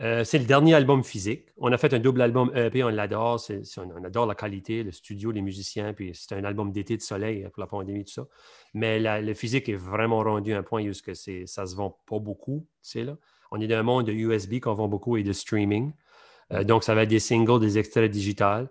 Euh, 0.00 0.22
c'est 0.22 0.38
le 0.38 0.44
dernier 0.44 0.74
album 0.74 1.02
physique. 1.02 1.46
On 1.56 1.72
a 1.72 1.78
fait 1.78 1.92
un 1.92 1.98
double 1.98 2.22
album 2.22 2.52
EP, 2.54 2.84
on 2.84 2.88
l'adore. 2.88 3.40
on 3.76 4.04
adore 4.04 4.26
la 4.26 4.34
qualité, 4.36 4.84
le 4.84 4.92
studio, 4.92 5.32
les 5.32 5.42
musiciens. 5.42 5.92
Puis 5.92 6.12
c'est 6.14 6.36
un 6.36 6.44
album 6.44 6.70
d'été 6.70 6.96
de 6.96 7.02
soleil 7.02 7.48
pour 7.52 7.60
la 7.60 7.66
pandémie, 7.66 8.04
tout 8.04 8.12
ça. 8.12 8.26
Mais 8.74 9.00
le 9.20 9.34
physique 9.34 9.68
est 9.68 9.76
vraiment 9.76 10.22
rendu 10.22 10.54
à 10.54 10.58
un 10.58 10.62
point 10.62 10.86
où 10.88 10.92
ça 10.92 11.02
ne 11.12 11.46
se 11.46 11.76
vend 11.76 11.98
pas 12.06 12.18
beaucoup. 12.20 12.66
Là. 12.94 13.16
On 13.50 13.60
est 13.60 13.66
dans 13.66 13.76
un 13.76 13.82
monde 13.82 14.06
de 14.06 14.12
USB 14.12 14.60
qu'on 14.60 14.74
vend 14.74 14.88
beaucoup 14.88 15.16
et 15.16 15.24
de 15.24 15.32
streaming. 15.32 15.92
Euh, 16.52 16.62
donc, 16.62 16.84
ça 16.84 16.94
va 16.94 17.02
être 17.02 17.08
des 17.08 17.18
singles, 17.18 17.60
des 17.60 17.78
extraits 17.78 18.10
digitales. 18.10 18.68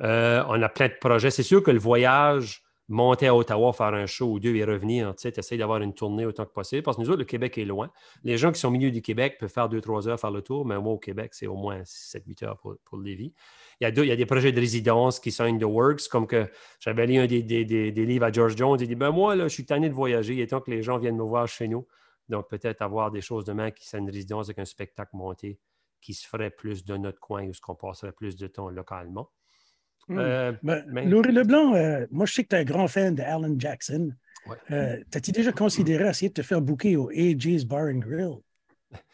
on 0.00 0.62
a 0.62 0.68
plein 0.68 0.88
de 0.88 0.98
projets. 1.00 1.30
C'est 1.30 1.42
sûr 1.42 1.62
que 1.62 1.70
le 1.70 1.78
voyage 1.78 2.62
monter 2.88 3.26
à 3.26 3.36
Ottawa, 3.36 3.72
faire 3.72 3.94
un 3.94 4.06
show 4.06 4.32
ou 4.32 4.40
deux 4.40 4.54
et 4.56 4.64
revenir, 4.64 5.14
tu 5.14 5.30
sais, 5.30 5.56
d'avoir 5.56 5.80
une 5.82 5.92
tournée 5.92 6.24
autant 6.24 6.46
que 6.46 6.52
possible. 6.52 6.82
Parce 6.82 6.96
que 6.96 7.02
nous 7.02 7.10
autres, 7.10 7.18
le 7.18 7.24
Québec 7.24 7.58
est 7.58 7.64
loin. 7.64 7.90
Les 8.24 8.38
gens 8.38 8.50
qui 8.50 8.58
sont 8.58 8.68
au 8.68 8.70
milieu 8.72 8.90
du 8.90 9.02
Québec 9.02 9.36
peuvent 9.38 9.50
faire 9.50 9.68
deux, 9.68 9.80
trois 9.80 10.08
heures 10.08 10.18
faire 10.18 10.30
le 10.30 10.40
tour, 10.40 10.64
mais 10.64 10.78
moi, 10.80 10.94
au 10.94 10.98
Québec, 10.98 11.34
c'est 11.34 11.46
au 11.46 11.56
moins 11.56 11.82
7-8 11.82 12.44
heures 12.44 12.58
pour, 12.58 12.76
pour 12.84 12.98
Lévis. 12.98 13.34
Il 13.80 13.84
y, 13.84 14.10
a 14.10 14.16
des 14.16 14.26
projets 14.26 14.50
de 14.50 14.58
résidence 14.58 15.20
qui 15.20 15.30
sont 15.30 15.44
in 15.44 15.58
the 15.58 15.64
works, 15.64 16.08
comme 16.08 16.26
que 16.26 16.50
j'avais 16.80 17.06
lu 17.06 17.18
un 17.18 17.26
des, 17.26 17.42
des, 17.42 18.06
livres 18.06 18.24
à 18.24 18.32
George 18.32 18.56
Jones. 18.56 18.78
Il 18.80 18.88
dit 18.88 18.96
ben 18.96 19.10
Moi, 19.10 19.36
là, 19.36 19.46
je 19.48 19.52
suis 19.52 19.66
tanné 19.66 19.88
de 19.88 19.94
voyager. 19.94 20.34
Il 20.34 20.40
est 20.40 20.48
temps 20.48 20.60
que 20.60 20.70
les 20.70 20.82
gens 20.82 20.98
viennent 20.98 21.16
me 21.16 21.22
voir 21.22 21.46
chez 21.46 21.68
nous. 21.68 21.86
Donc, 22.28 22.48
peut-être 22.48 22.82
avoir 22.82 23.10
des 23.10 23.20
choses 23.20 23.44
demain 23.44 23.70
qui 23.70 23.86
sont 23.86 23.98
une 23.98 24.10
résidence 24.10 24.46
avec 24.46 24.58
un 24.58 24.64
spectacle 24.64 25.14
monté 25.14 25.60
qui 26.00 26.14
se 26.14 26.26
ferait 26.26 26.50
plus 26.50 26.84
de 26.84 26.96
notre 26.96 27.20
coin 27.20 27.46
ou 27.46 27.54
ce 27.54 27.60
qu'on 27.60 27.74
passerait 27.74 28.12
plus 28.12 28.36
de 28.36 28.46
temps 28.46 28.68
localement. 28.70 29.30
Hmm. 30.08 30.18
Euh, 30.18 30.52
ben, 30.62 31.08
Laurie 31.08 31.32
Leblanc, 31.32 31.74
euh, 31.74 32.06
moi, 32.10 32.24
je 32.24 32.32
sais 32.32 32.44
que 32.44 32.48
tu 32.48 32.56
es 32.56 32.60
un 32.60 32.64
grand 32.64 32.88
fan 32.88 33.14
de 33.14 33.22
Alan 33.22 33.54
Jackson. 33.58 34.10
Euh, 34.70 34.96
T'as-tu 35.10 35.32
déjà 35.32 35.52
considéré 35.52 36.08
essayer 36.08 36.30
de 36.30 36.34
te 36.34 36.42
faire 36.42 36.62
booker 36.62 36.96
au 36.96 37.10
AJ's 37.10 37.66
Bar 37.66 37.88
and 37.88 37.98
Grill? 37.98 38.36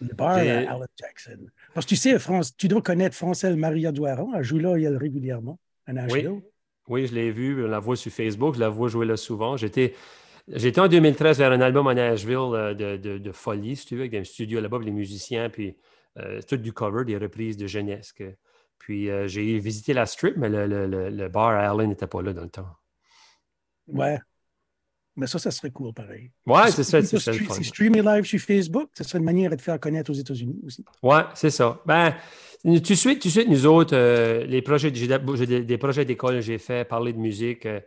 Le 0.01 0.15
bar 0.15 0.37
Alan 0.37 0.87
Jackson. 0.97 1.47
Parce 1.75 1.85
que 1.87 1.91
tu 1.91 1.97
sais, 1.97 2.17
France, 2.21 2.57
tu 2.57 2.69
dois 2.69 2.81
connaître 2.81 3.17
Francelle 3.17 3.57
Maria 3.57 3.91
Douaron. 3.91 4.33
Elle 4.37 4.45
joue 4.45 4.59
là 4.59 4.77
elle, 4.77 4.97
régulièrement 4.97 5.59
à 5.87 5.93
Nashville. 5.93 6.29
Oui, 6.29 6.43
oui 6.89 7.07
je 7.09 7.15
l'ai 7.15 7.33
vu. 7.33 7.65
On 7.65 7.69
la 7.69 7.81
voit 7.81 7.97
sur 7.97 8.13
Facebook. 8.13 8.55
Je 8.55 8.61
la 8.61 8.69
vois 8.69 8.89
jouer 8.89 9.07
là 9.07 9.17
souvent. 9.17 9.57
J'étais. 9.57 9.95
J'étais 10.47 10.79
en 10.79 10.89
2013 10.89 11.39
vers 11.39 11.51
un 11.53 11.61
album 11.63 11.89
à 11.89 11.95
Nashville 11.95 12.77
de, 12.77 12.97
de, 12.97 13.33
folie, 13.33 13.77
si 13.77 13.87
tu 13.87 13.95
veux, 13.95 14.03
avec 14.03 14.13
un 14.13 14.25
studio 14.25 14.61
là-bas, 14.61 14.79
les 14.85 14.91
musiciens, 14.91 15.49
puis 15.49 15.75
tout 16.47 16.59
du 16.59 16.75
cover, 16.75 17.07
des 17.07 17.17
reprises 17.17 17.57
de 17.57 17.67
jeunesse. 17.67 18.13
Que, 18.13 18.35
puis 18.85 19.09
euh, 19.09 19.27
j'ai 19.27 19.59
visité 19.61 19.95
la 19.95 20.05
strip, 20.05 20.37
mais 20.37 20.51
le, 20.51 20.67
le, 20.67 21.09
le 21.09 21.29
bar 21.31 21.49
à 21.49 21.71
Allen 21.71 21.89
n'était 21.89 22.07
pas 22.07 22.21
là 22.21 22.35
dans 22.35 22.43
le 22.43 22.51
temps. 22.51 22.69
Ouais. 23.89 24.19
Mais 25.17 25.27
ça, 25.27 25.39
ça 25.39 25.51
serait 25.51 25.71
cool 25.71 25.95
pareil. 25.95 26.31
Ouais, 26.45 26.71
c'est 26.71 26.85
ça. 26.85 27.01
C'est 27.01 27.63
streamer 27.63 28.03
live 28.03 28.25
sur 28.25 28.39
Facebook, 28.39 28.91
ça 28.93 29.05
serait 29.05 29.21
une 29.21 29.25
manière 29.25 29.51
de 29.51 29.57
te 29.57 29.63
faire 29.63 29.81
connaître 29.81 30.11
aux 30.11 30.15
États-Unis 30.15 30.61
aussi. 30.67 30.85
Ouais, 31.03 31.23
c'est 31.33 31.49
ça. 31.49 31.81
Ben, 31.87 32.15
tu 32.63 32.95
sais, 32.95 33.19
tu 33.19 33.31
sais, 33.31 33.47
nous 33.47 33.65
autres, 33.65 33.97
euh, 33.97 34.45
les 34.45 34.61
projets, 34.61 34.93
j'ai 34.93 35.07
des, 35.65 35.79
projets 35.79 36.05
d'école, 36.05 36.43
j'ai 36.43 36.59
fait 36.59 36.87
parler 36.87 37.15
de 37.15 37.19
musique. 37.19 37.65
Euh, 37.65 37.81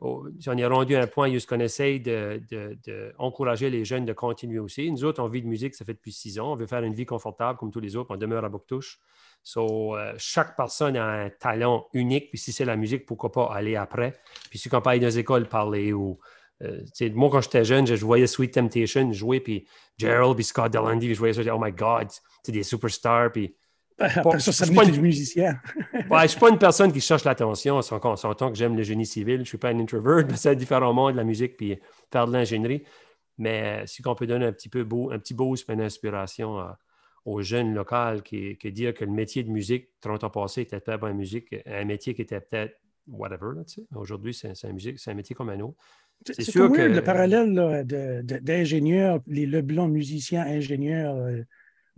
on 0.00 0.56
est 0.56 0.66
rendu 0.66 0.96
à 0.96 1.02
un 1.02 1.06
point 1.06 1.30
où 1.30 1.36
on 1.50 1.60
essaye 1.60 2.00
d'encourager 2.00 3.66
de, 3.70 3.76
les 3.76 3.84
jeunes 3.84 4.06
de 4.06 4.14
continuer 4.14 4.60
aussi. 4.60 4.90
Nous 4.90 5.04
autres, 5.04 5.22
on 5.22 5.28
vit 5.28 5.42
de 5.42 5.46
musique, 5.46 5.74
ça 5.74 5.84
fait 5.84 5.92
depuis 5.92 6.12
six 6.12 6.38
ans. 6.38 6.52
On 6.52 6.56
veut 6.56 6.68
faire 6.68 6.84
une 6.84 6.94
vie 6.94 7.04
confortable 7.04 7.58
comme 7.58 7.70
tous 7.70 7.80
les 7.80 7.96
autres. 7.96 8.14
On 8.14 8.16
demeure 8.16 8.46
à 8.46 8.48
Bouctouche. 8.48 8.98
So, 9.42 9.96
euh, 9.96 10.12
chaque 10.18 10.56
personne 10.56 10.96
a 10.96 11.04
un 11.04 11.30
talent 11.30 11.86
unique. 11.92 12.30
Puis 12.30 12.38
si 12.38 12.52
c'est 12.52 12.64
la 12.64 12.76
musique, 12.76 13.06
pourquoi 13.06 13.32
pas 13.32 13.46
aller 13.46 13.76
après? 13.76 14.14
Puis 14.50 14.58
si 14.58 14.68
on 14.72 14.80
parle 14.80 14.98
dans 14.98 15.06
les 15.06 15.18
écoles, 15.18 15.48
parler 15.48 15.92
ou. 15.92 16.18
Euh, 16.62 16.80
moi, 17.14 17.30
quand 17.30 17.40
j'étais 17.40 17.64
jeune, 17.64 17.86
je, 17.86 17.94
voyais 18.04 18.26
Sweet 18.26 18.54
Temptation 18.54 19.12
jouer, 19.12 19.40
puis 19.40 19.66
Gerald, 19.96 20.34
puis 20.34 20.44
Scott 20.44 20.72
Delandy, 20.72 21.06
puis 21.06 21.14
je 21.14 21.18
voyais 21.18 21.32
ça, 21.32 21.54
oh 21.54 21.58
my 21.60 21.70
God, 21.70 22.08
c'est 22.42 22.52
des 22.52 22.62
superstars, 22.62 23.32
puis. 23.32 23.54
Après 23.98 24.38
ça, 24.38 24.52
ça 24.52 24.66
pas 24.72 24.84
une... 24.84 25.00
musicien. 25.00 25.58
ouais, 25.92 26.02
je 26.10 26.22
ne 26.22 26.26
suis 26.28 26.38
pas 26.38 26.50
une 26.50 26.58
personne 26.58 26.92
qui 26.92 27.00
cherche 27.00 27.24
l'attention. 27.24 27.78
On 27.78 28.16
s'entend 28.16 28.50
que 28.50 28.56
j'aime 28.56 28.76
le 28.76 28.84
génie 28.84 29.06
civil. 29.06 29.36
Je 29.36 29.40
ne 29.40 29.44
suis 29.44 29.58
pas 29.58 29.70
un 29.70 29.80
introvert, 29.80 30.24
mais 30.28 30.36
c'est 30.36 30.54
différent 30.54 30.92
monde 30.92 31.12
de 31.12 31.16
la 31.16 31.24
musique 31.24 31.56
puis 31.56 31.76
faire 32.12 32.28
de 32.28 32.32
l'ingénierie. 32.32 32.84
Mais 33.38 33.82
euh, 33.82 33.86
si 33.86 34.02
on 34.06 34.14
peut 34.14 34.26
donner 34.26 34.46
un 34.46 34.52
petit 34.52 34.68
peu 34.68 34.84
beau, 34.84 35.10
un 35.10 35.18
petit 35.18 35.34
boost, 35.34 35.68
une 35.68 35.80
inspiration 35.80 36.58
à, 36.58 36.78
aux 37.28 37.42
jeunes 37.42 37.74
locaux 37.74 38.22
qui, 38.24 38.56
qui 38.56 38.72
dire 38.72 38.94
que 38.94 39.04
le 39.04 39.10
métier 39.10 39.42
de 39.42 39.50
musique, 39.50 39.88
30 40.00 40.24
ans 40.24 40.30
passés, 40.30 40.62
était 40.62 40.80
peut-être 40.80 41.00
pas 41.00 41.12
musique, 41.12 41.54
un 41.66 41.84
métier 41.84 42.14
qui 42.14 42.22
était 42.22 42.40
peut-être 42.40 42.74
whatever. 43.06 43.52
Aujourd'hui, 43.94 44.32
c'est 44.32 44.48
un, 44.48 44.70
un, 44.70 45.14
métier 45.14 45.34
comme 45.34 45.50
un 45.50 45.60
autre. 45.60 45.76
C'est 46.24 46.42
sûr 46.42 46.72
que 46.72 46.80
le 46.80 47.02
parallèle 47.02 47.84
d'ingénieur, 48.42 49.20
les 49.26 49.46
Leblanc 49.46 49.88
musiciens 49.88 50.42
ingénieurs. 50.42 51.16
Euh, 51.16 51.42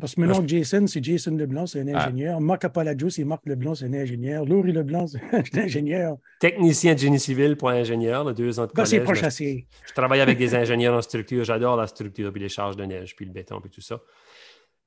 parce 0.01 0.15
que 0.15 0.21
maintenant, 0.21 0.43
Jason, 0.47 0.87
c'est 0.87 1.05
Jason 1.05 1.37
Leblanc, 1.37 1.67
c'est 1.67 1.81
un 1.81 1.95
ah. 1.95 2.07
ingénieur. 2.07 2.41
Marc 2.41 2.65
Apaladio, 2.65 3.11
c'est 3.11 3.25
Marc 3.25 3.43
Leblanc, 3.47 3.75
c'est 3.75 3.85
un 3.85 3.95
ingénieur. 3.95 4.45
Laurie 4.47 4.73
Leblanc, 4.73 5.07
c'est 5.09 5.59
un 5.59 5.63
ingénieur. 5.63 6.17
Technicien 6.41 6.95
de 6.95 6.99
génie 6.99 7.21
civil 7.21 7.57
pour 7.57 7.69
ingénieur, 7.69 8.35
deux 8.35 8.59
ans 8.59 8.67
de 8.67 8.73
collège. 8.73 9.29
c'est. 9.31 9.67
Je, 9.87 9.93
travaille 9.95 10.21
avec 10.21 10.39
des 10.39 10.55
ingénieurs 10.55 10.95
en 10.95 11.03
structure. 11.03 11.45
J'adore 11.45 11.77
la 11.77 11.87
structure, 11.87 12.33
puis 12.33 12.43
les 12.43 12.49
charges 12.49 12.77
de 12.77 12.85
neige, 12.85 13.15
puis 13.15 13.27
le 13.27 13.33
béton, 13.33 13.61
puis 13.61 13.71
tout 13.71 13.83
ça. 13.83 14.01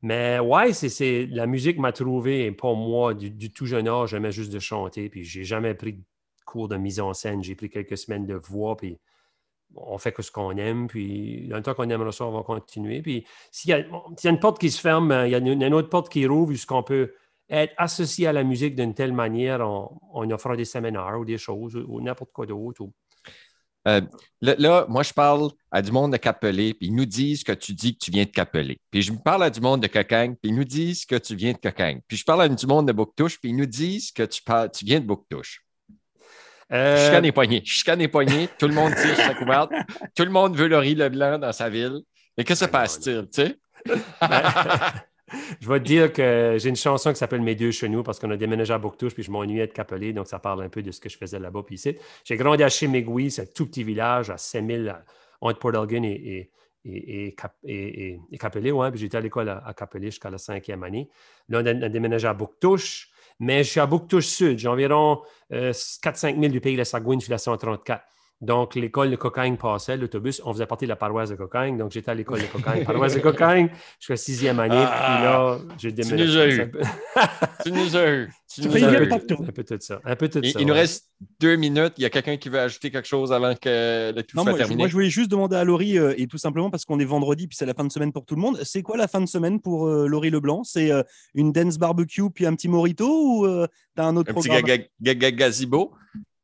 Mais 0.03 0.37
ouais, 0.39 0.73
c'est, 0.73 1.27
la 1.31 1.47
musique 1.47 1.79
m'a 1.79 1.93
trouvé, 1.93 2.51
pas 2.51 2.73
moi, 2.73 3.13
du, 3.13 3.53
tout 3.53 3.65
jeune 3.65 3.87
âge, 3.87 4.09
j'aimais 4.09 4.33
juste 4.33 4.51
de 4.51 4.59
chanter, 4.59 5.07
puis 5.07 5.23
j'ai 5.23 5.45
jamais 5.45 5.73
pris 5.73 5.93
de 5.93 6.03
cours 6.45 6.67
de 6.67 6.75
mise 6.75 6.99
en 6.99 7.13
scène. 7.13 7.41
J'ai 7.41 7.55
pris 7.55 7.69
quelques 7.69 7.97
semaines 7.97 8.27
de 8.27 8.35
voix, 8.35 8.75
puis 8.75 8.99
on 9.75 9.97
fait 9.97 10.11
que 10.11 10.21
ce 10.21 10.29
qu'on 10.29 10.57
aime, 10.57 10.87
puis 10.87 11.47
dans 11.47 11.55
le 11.55 11.63
temps 11.63 11.73
qu'on 11.73 11.89
aime 11.89 12.11
ça, 12.11 12.25
on 12.25 12.33
va 12.33 12.43
continuer. 12.43 13.01
Puis 13.01 13.25
s'il 13.49 13.71
y, 13.71 13.73
a, 13.73 14.29
une 14.29 14.39
porte 14.39 14.59
qui 14.59 14.71
se 14.71 14.81
ferme, 14.81 15.23
il 15.25 15.31
y 15.31 15.35
a 15.35 15.37
une, 15.37 15.73
autre 15.73 15.89
porte 15.89 16.09
qui 16.09 16.27
rouvre, 16.27 16.51
jusqu'on 16.51 16.83
peut 16.83 17.13
être 17.49 17.73
associé 17.77 18.27
à 18.27 18.33
la 18.33 18.43
musique 18.43 18.75
d'une 18.75 18.93
telle 18.93 19.13
manière 19.13 19.65
en, 19.65 19.97
en, 20.11 20.29
offrant 20.31 20.55
des 20.55 20.65
séminaires 20.65 21.17
ou 21.17 21.23
des 21.23 21.37
choses 21.37 21.77
ou, 21.77 22.01
n'importe 22.01 22.33
quoi 22.33 22.45
d'autre. 22.45 22.85
Euh, 23.87 24.01
là, 24.41 24.85
moi, 24.87 25.03
je 25.03 25.13
parle 25.13 25.49
à 25.71 25.81
du 25.81 25.91
monde 25.91 26.13
de 26.13 26.17
Capelé, 26.17 26.73
puis 26.73 26.87
ils 26.87 26.95
nous 26.95 27.05
disent 27.05 27.43
que 27.43 27.51
tu 27.51 27.73
dis 27.73 27.93
que 27.97 28.05
tu 28.05 28.11
viens 28.11 28.23
de 28.23 28.29
Capelé. 28.29 28.79
Puis 28.91 29.01
je 29.01 29.11
me 29.11 29.17
parle 29.17 29.43
à 29.43 29.49
du 29.49 29.59
monde 29.59 29.81
de 29.81 29.87
Cocagne, 29.87 30.35
puis 30.41 30.51
ils 30.51 30.55
nous 30.55 30.63
disent 30.63 31.05
que 31.05 31.15
tu 31.15 31.35
viens 31.35 31.51
de 31.51 31.57
Cocagne. 31.57 31.99
Puis 32.07 32.17
je 32.17 32.23
parle 32.23 32.43
à 32.43 32.49
du 32.49 32.65
monde 32.65 32.87
de 32.87 32.93
Bouctouche, 32.93 33.39
puis 33.39 33.49
ils 33.49 33.55
nous 33.55 33.65
disent 33.65 34.11
que 34.11 34.23
tu, 34.23 34.41
parles, 34.41 34.71
tu 34.71 34.85
viens 34.85 34.99
de 34.99 35.05
Bouctouche. 35.05 35.61
Euh... 36.71 36.97
Je 36.97 37.07
scanne 37.07 37.23
les 37.23 37.31
poignets. 37.31 37.61
Je 37.65 37.77
scanne 37.77 37.99
les 37.99 38.07
poignets. 38.07 38.49
Tout 38.57 38.67
le 38.67 38.73
monde 38.73 38.93
tire 38.95 39.15
sa 39.15 39.35
couverte. 39.35 39.71
Tout 40.15 40.23
le 40.23 40.31
monde 40.31 40.55
veut 40.55 40.67
le 40.67 40.77
riz 40.77 40.95
Leblanc 40.95 41.37
dans 41.37 41.51
sa 41.51 41.69
ville. 41.69 41.99
Et 42.37 42.43
que 42.43 42.55
se 42.55 42.65
passe-t-il, 42.65 43.29
tu 43.29 43.43
sais? 43.43 43.57
Je 45.59 45.67
vais 45.67 45.79
te 45.79 45.85
dire 45.85 46.13
que 46.13 46.57
j'ai 46.59 46.69
une 46.69 46.75
chanson 46.75 47.11
qui 47.11 47.17
s'appelle 47.17 47.41
Mes 47.41 47.55
deux 47.55 47.71
chenous 47.71 48.03
parce 48.03 48.19
qu'on 48.19 48.31
a 48.31 48.37
déménagé 48.37 48.73
à 48.73 48.77
Bouctouche 48.77 49.13
puis 49.13 49.23
je 49.23 49.31
m'ennuyais 49.31 49.67
de 49.67 49.71
Capelé, 49.71 50.13
donc 50.13 50.27
ça 50.27 50.39
parle 50.39 50.63
un 50.63 50.69
peu 50.69 50.81
de 50.81 50.91
ce 50.91 50.99
que 50.99 51.09
je 51.09 51.17
faisais 51.17 51.39
là-bas. 51.39 51.63
Puis 51.65 51.75
ici, 51.75 51.95
j'ai 52.23 52.37
grandi 52.37 52.63
à 52.63 52.69
Chimigui, 52.69 53.31
c'est 53.31 53.41
un 53.41 53.45
tout 53.45 53.65
petit 53.65 53.83
village 53.83 54.29
à 54.29 54.37
5000 54.37 54.95
entre 55.41 55.59
Port 55.59 55.75
Elgin 55.75 56.03
et, 56.03 56.49
et, 56.85 57.35
et, 57.65 58.19
et, 58.31 58.37
Capelé. 58.37 58.71
Ouais, 58.71 58.91
puis 58.91 58.99
j'étais 58.99 59.17
à 59.17 59.21
l'école 59.21 59.49
à, 59.49 59.73
Capelé 59.77 60.07
jusqu'à 60.07 60.29
la 60.29 60.37
cinquième 60.37 60.83
année. 60.83 61.09
Là, 61.49 61.61
on 61.63 61.65
a, 61.65 61.89
déménagé 61.89 62.27
à 62.27 62.33
Bouctouche, 62.33 63.09
mais 63.39 63.63
je 63.63 63.69
suis 63.71 63.79
à 63.79 63.85
Bouctouche 63.85 64.27
Sud. 64.27 64.59
J'ai 64.59 64.67
environ 64.67 65.21
4-5 65.51 65.53
euh, 65.53 66.41
000 66.41 66.51
du 66.51 66.61
pays 66.61 66.73
de 66.73 66.79
la 66.79 66.85
Sagouine, 66.85 67.19
je 67.19 67.25
suis 67.25 67.31
la 67.31 67.37
134. 67.37 68.03
Donc, 68.43 68.75
l'école 68.75 69.09
de 69.09 69.15
cocaïne 69.15 69.55
passait, 69.55 69.95
l'autobus, 69.95 70.41
on 70.43 70.51
faisait 70.51 70.65
partie 70.65 70.83
de 70.83 70.89
la 70.89 70.97
paroisse 70.97 71.29
de 71.29 71.35
cocaïne. 71.35 71.77
Donc, 71.77 71.91
j'étais 71.91 72.11
à 72.11 72.13
l'école 72.13 72.41
de 72.41 72.45
cocaïne, 72.45 72.83
paroisse 72.83 73.15
de 73.15 73.19
cocaïne, 73.21 73.69
suis 73.99 74.17
sixième 74.17 74.59
année. 74.59 74.75
puis 74.75 75.23
là, 75.23 75.59
j'ai 75.77 75.93
déménagé. 75.93 76.25
Tu 76.25 76.27
nous 76.27 76.37
as 76.37 76.47
eu. 76.49 76.69
tu 77.63 77.71
nous 77.71 77.95
as 77.95 78.11
eu. 78.11 78.29
Tu 78.53 78.61
nous 78.63 78.75
as 78.75 78.79
eu. 78.79 79.13
Un 79.13 79.17
peu 79.53 79.63
tout 79.63 79.77
ça. 79.79 80.01
Un 80.03 80.15
peu 80.17 80.27
tout 80.27 80.43
ça. 80.43 80.59
Il, 80.59 80.67
nous 80.67 80.73
reste 80.73 81.09
deux 81.39 81.55
minutes. 81.55 81.93
Il 81.95 82.03
y 82.03 82.05
a 82.05 82.09
quelqu'un 82.09 82.35
qui 82.35 82.49
veut 82.49 82.59
ajouter 82.59 82.91
quelque 82.91 83.07
chose 83.07 83.31
avant 83.31 83.55
que 83.55 84.11
le 84.13 84.23
tout 84.23 84.35
soit 84.35 84.43
moi, 84.43 84.57
terminé? 84.57 84.83
Moi, 84.83 84.87
je 84.89 84.93
voulais 84.93 85.09
juste 85.09 85.31
demander 85.31 85.55
à 85.55 85.63
Laurie, 85.63 85.97
euh, 85.97 86.13
et 86.17 86.27
tout 86.27 86.37
simplement 86.37 86.69
parce 86.69 86.83
qu'on 86.83 86.99
est 86.99 87.05
vendredi, 87.05 87.47
puis 87.47 87.55
c'est 87.55 87.65
la 87.65 87.73
fin 87.73 87.85
de 87.85 87.91
semaine 87.93 88.11
pour 88.11 88.25
tout 88.25 88.35
le 88.35 88.41
monde. 88.41 88.59
C'est 88.63 88.81
quoi 88.81 88.97
la 88.97 89.07
fin 89.07 89.21
de 89.21 89.25
semaine 89.25 89.61
pour 89.61 89.87
euh, 89.87 90.05
Laurie 90.05 90.31
Leblanc? 90.31 90.65
C'est 90.65 90.91
euh, 90.91 91.01
une 91.33 91.53
dance 91.53 91.77
barbecue 91.77 92.29
puis 92.29 92.45
un 92.45 92.55
petit 92.55 92.67
morito 92.67 93.07
ou 93.07 93.47
tu 93.47 94.01
as 94.01 94.05
un 94.05 94.17
autre 94.17 94.31
un 94.31 94.33
petit 94.33 95.31
gazebo 95.31 95.93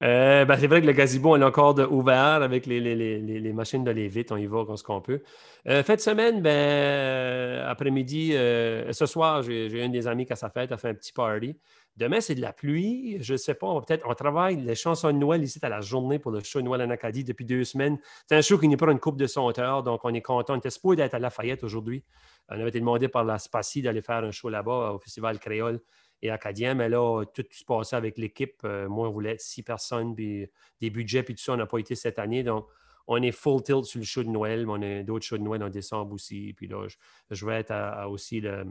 Euh, 0.02 0.46
ben, 0.46 0.58
c'est 0.58 0.68
vrai 0.68 0.82
que 0.82 0.86
le 0.86 0.94
gazebo 0.94 1.36
est 1.36 1.44
encore 1.44 1.78
ouvert 1.92 2.42
avec 2.42 2.66
les, 2.66 3.54
machines 3.54 3.84
de 3.84 3.92
vite. 3.92 4.32
On 4.32 4.38
y 4.38 4.46
va 4.46 4.64
quand 4.66 4.78
ce 4.78 4.84
qu'on 4.84 5.02
peut. 5.02 5.22
Euh, 5.68 5.84
de 5.84 6.00
semaine, 6.00 6.42
ben, 6.42 6.50
euh, 6.50 7.70
après-midi, 7.70 8.32
ce 8.32 9.06
soir, 9.06 9.44
j'ai 9.44 9.84
un 9.84 9.90
des 9.90 10.08
amis 10.08 10.26
qui 10.26 10.34
a 10.34 10.36
sa 10.36 10.50
fête, 10.50 10.72
a 10.72 10.78
fait 10.78 10.90
un 10.90 10.94
petit 10.94 11.12
party. 11.12 11.58
Demain, 11.98 12.22
c'est 12.22 12.36
de 12.36 12.42
la 12.42 12.54
pluie. 12.54 13.18
Je 13.20 13.34
ne 13.34 13.38
sais 13.38 13.56
pas, 13.56 13.68
on 13.68 13.82
peut-être 13.82 14.06
on 14.08 14.14
travaille 14.14 14.56
les 14.56 14.76
chansons 14.76 15.12
de 15.12 15.18
Noël 15.18 15.44
ici 15.44 15.60
à 15.62 15.68
la 15.68 15.82
journée 15.82 16.18
pour 16.18 16.32
le 16.32 16.40
show 16.42 16.62
de 16.62 16.66
Noël 16.66 16.82
en 16.82 16.90
Acadie 16.92 17.26
depuis 17.26 17.44
deux 17.44 17.66
semaines. 17.66 17.98
C'est 18.26 18.38
un 18.38 18.42
show 18.42 18.58
qui 18.58 18.70
n'est 18.70 18.78
pas 18.78 18.90
une 18.90 19.00
coupe 19.00 19.18
de 19.18 19.28
son 19.28 19.42
auteur, 19.42 19.84
donc 19.84 20.00
on 20.06 20.14
est 20.14 20.22
content. 20.22 20.54
On 20.54 20.58
était 20.58 20.70
supposé 20.70 20.98
d'être 20.98 21.16
à 21.16 21.20
Lafayette 21.20 21.62
aujourd'hui. 21.66 22.06
On 22.48 22.54
avait 22.54 22.70
été 22.70 22.80
demandé 22.80 23.10
par 23.10 23.26
la 23.26 23.38
Spacie 23.38 23.82
d'aller 23.82 24.02
faire 24.02 24.24
un 24.24 24.32
show 24.32 24.48
là-bas 24.48 24.94
au 24.94 25.00
Festival 25.00 25.40
Créole 25.40 25.82
et 26.22 26.30
acadien, 26.30 26.74
mais 26.74 26.90
là, 26.90 27.24
tout 27.34 27.46
se 27.50 27.64
passait 27.64 27.96
avec 27.96 28.18
l'équipe. 28.18 28.62
Euh, 28.66 28.90
moi, 28.90 29.08
on 29.08 29.12
voulait 29.12 29.38
six 29.38 29.64
personnes, 29.64 30.16
puis 30.16 30.48
des 30.82 30.90
budgets, 30.90 31.24
puis 31.24 31.36
tout 31.36 31.42
ça, 31.42 31.54
on 31.54 31.58
n'a 31.58 31.66
pas 31.66 31.78
été 31.78 31.96
cette 31.96 32.20
année. 32.20 32.44
Donc, 32.44 32.68
on 33.08 33.22
est 33.22 33.32
full 33.32 33.64
tilt 33.64 33.86
sur 33.86 34.00
le 34.00 34.06
show 34.06 34.24
de 34.24 34.30
Noël, 34.30 34.68
mais 34.68 34.74
on 34.74 35.00
a 35.00 35.04
d'autres 35.04 35.26
shows 35.26 35.38
de 35.38 35.44
Noël 35.44 35.64
en 35.64 35.70
décembre 35.70 36.14
aussi. 36.14 36.54
Puis 36.56 36.68
là, 36.68 36.88
je, 37.32 37.46
vais 37.46 37.60
être 37.60 37.72
à, 37.72 38.08
aussi 38.08 38.42
euh, 38.46 38.64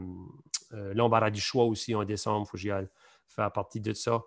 l'embarras 0.93 1.29
du 1.29 1.41
choix 1.41 1.65
aussi 1.65 1.93
en 1.93 2.05
décembre. 2.05 2.45
Il 2.45 2.49
faut 2.49 2.57
que 2.57 2.61
j'y 2.61 2.71
aille 2.71 2.87
faire 3.27 3.51
partie 3.51 3.81
de 3.81 3.93
ça. 3.93 4.21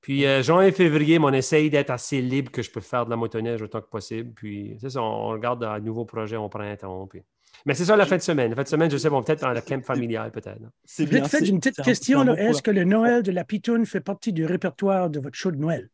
Puis 0.00 0.24
euh, 0.24 0.42
janvier 0.42 0.72
février, 0.72 1.18
on 1.20 1.32
essaye 1.32 1.68
d'être 1.68 1.90
assez 1.90 2.22
libre 2.22 2.50
que 2.50 2.62
je 2.62 2.70
peux 2.70 2.80
faire 2.80 3.04
de 3.04 3.10
la 3.10 3.16
motoneige 3.16 3.60
autant 3.60 3.80
que 3.80 3.88
possible. 3.88 4.32
Puis 4.34 4.76
c'est 4.80 4.90
ça, 4.90 5.02
on, 5.02 5.28
regarde 5.28 5.62
un 5.64 5.80
nouveau 5.80 6.04
projet 6.04 6.36
au 6.36 6.48
printemps. 6.48 7.06
Puis 7.06 7.22
mais 7.66 7.74
c'est 7.74 7.84
ça 7.84 7.96
la 7.96 8.06
fin 8.06 8.16
de 8.16 8.22
semaine. 8.22 8.50
La 8.50 8.56
fin 8.56 8.62
de 8.62 8.68
semaine, 8.68 8.90
je 8.90 8.96
sais, 8.96 9.10
bon, 9.10 9.22
peut-être 9.22 9.42
dans 9.42 9.52
la 9.52 9.60
camp 9.60 9.84
familiale, 9.84 10.30
peut-être. 10.30 10.60
C'est 10.84 11.06
bien. 11.06 11.24
Fait 11.24 11.46
une 11.46 11.60
petite 11.60 11.82
question. 11.82 12.26
Est-ce 12.34 12.62
que 12.62 12.70
le 12.70 12.84
Noël 12.84 13.22
de 13.22 13.32
la 13.32 13.44
Pitoune 13.44 13.86
fait 13.86 14.00
partie 14.00 14.32
du 14.32 14.44
répertoire 14.44 15.10
de 15.10 15.20
votre 15.20 15.36
show 15.36 15.50
de 15.50 15.58
Noël? 15.58 15.90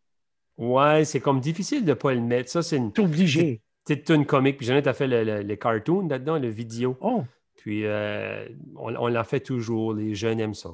Ouais, 0.59 1.05
c'est 1.05 1.21
comme 1.21 1.41
difficile 1.41 1.85
de 1.85 1.91
ne 1.91 1.95
pas 1.95 2.15
le 2.15 2.21
mettre. 2.21 2.51
Ça, 2.51 2.63
c'est 2.63 2.77
une. 2.77 2.93
obligé. 2.99 3.61
C'est 3.87 4.09
une 4.11 4.27
comique. 4.27 4.57
Puis 4.57 4.67
Jeannette 4.67 4.87
a 4.87 4.95
fait 4.95 5.07
le, 5.07 5.43
le, 5.43 5.57
cartoon 5.57 6.09
là-dedans, 6.09 6.39
le 6.39 6.49
vidéo. 6.49 6.97
Oh. 7.01 7.25
Puis 7.57 7.85
euh, 7.85 8.47
on, 8.77 8.95
on 8.97 9.07
l'a 9.07 9.23
fait 9.23 9.41
toujours. 9.41 9.95
Les 9.95 10.15
jeunes 10.15 10.41
aiment 10.41 10.55
ça. 10.55 10.71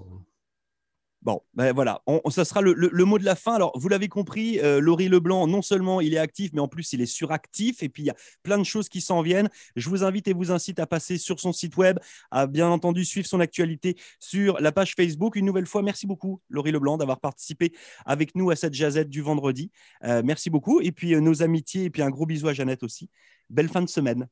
Bon, 1.22 1.40
ben 1.54 1.72
voilà, 1.72 2.02
on, 2.08 2.20
ça 2.30 2.44
sera 2.44 2.62
le, 2.62 3.04
mot 3.04 3.16
de 3.16 3.24
la 3.24 3.36
fin. 3.36 3.54
Alors, 3.54 3.78
vous 3.78 3.88
l'avez 3.88 4.08
compris, 4.08 4.58
euh, 4.58 4.80
Laurie 4.80 5.08
Leblanc, 5.08 5.46
non 5.46 5.62
seulement 5.62 6.00
il 6.00 6.14
est 6.14 6.18
actif, 6.18 6.50
mais 6.52 6.60
en 6.60 6.66
plus 6.66 6.92
il 6.92 7.00
est 7.00 7.06
suractif. 7.06 7.84
Et 7.84 7.88
puis, 7.88 8.02
il 8.02 8.06
y 8.06 8.10
a 8.10 8.16
plein 8.42 8.58
de 8.58 8.64
choses 8.64 8.88
qui 8.88 9.00
s'en 9.00 9.22
viennent. 9.22 9.48
Je 9.76 9.88
vous 9.88 10.02
invite 10.02 10.26
et 10.26 10.32
vous 10.32 10.50
incite 10.50 10.80
à 10.80 10.86
passer 10.86 11.18
sur 11.18 11.38
son 11.38 11.52
site 11.52 11.76
web, 11.76 12.00
à 12.32 12.48
bien 12.48 12.68
entendu 12.68 13.04
suivre 13.04 13.28
son 13.28 13.38
actualité 13.38 13.96
sur 14.18 14.60
la 14.60 14.72
page 14.72 14.94
Facebook. 14.96 15.36
Une 15.36 15.46
nouvelle 15.46 15.66
fois, 15.66 15.82
merci 15.82 16.08
beaucoup, 16.08 16.40
Laurie 16.50 16.72
Leblanc, 16.72 16.96
d'avoir 16.96 17.20
participé 17.20 17.72
avec 18.04 18.34
nous 18.34 18.50
à 18.50 18.56
cette 18.56 18.74
jazette 18.74 19.08
du 19.08 19.22
vendredi. 19.22 19.70
Euh, 20.02 20.22
merci 20.24 20.50
beaucoup. 20.50 20.80
Et 20.80 20.90
puis, 20.90 21.14
euh, 21.14 21.20
nos 21.20 21.44
amitiés, 21.44 21.84
et 21.84 21.90
puis 21.90 22.02
un 22.02 22.10
gros 22.10 22.26
bisou 22.26 22.48
à 22.48 22.52
Jeannette 22.52 22.82
aussi. 22.82 23.08
Belle 23.48 23.68
fin 23.68 23.82
de 23.82 23.88
semaine. 23.88 24.26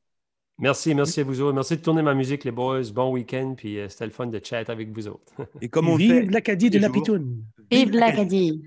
Merci, 0.61 0.93
merci 0.93 1.21
à 1.21 1.23
vous 1.23 1.41
autres. 1.41 1.55
Merci 1.55 1.75
de 1.77 1.81
tourner 1.81 2.03
ma 2.03 2.13
musique, 2.13 2.43
les 2.43 2.51
boys. 2.51 2.83
Bon 2.93 3.11
week-end, 3.11 3.55
puis 3.57 3.79
euh, 3.79 3.89
c'était 3.89 4.05
le 4.05 4.11
fun 4.11 4.27
de 4.27 4.39
chat 4.43 4.69
avec 4.69 4.91
vous 4.91 5.07
autres. 5.07 5.33
Et 5.61 5.69
comme 5.69 5.89
on 5.89 5.95
Vive 5.95 6.29
l'Acadie 6.29 6.69
de 6.69 6.77
la 6.77 6.91
Pitoune. 6.91 7.43
Vive 7.71 7.91
l'Acadie. 7.91 8.61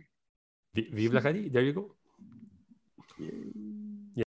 Vive 0.74 1.14
l'Acadie. 1.14 1.50
There 1.52 1.64
you 1.64 1.72
go. 1.72 1.94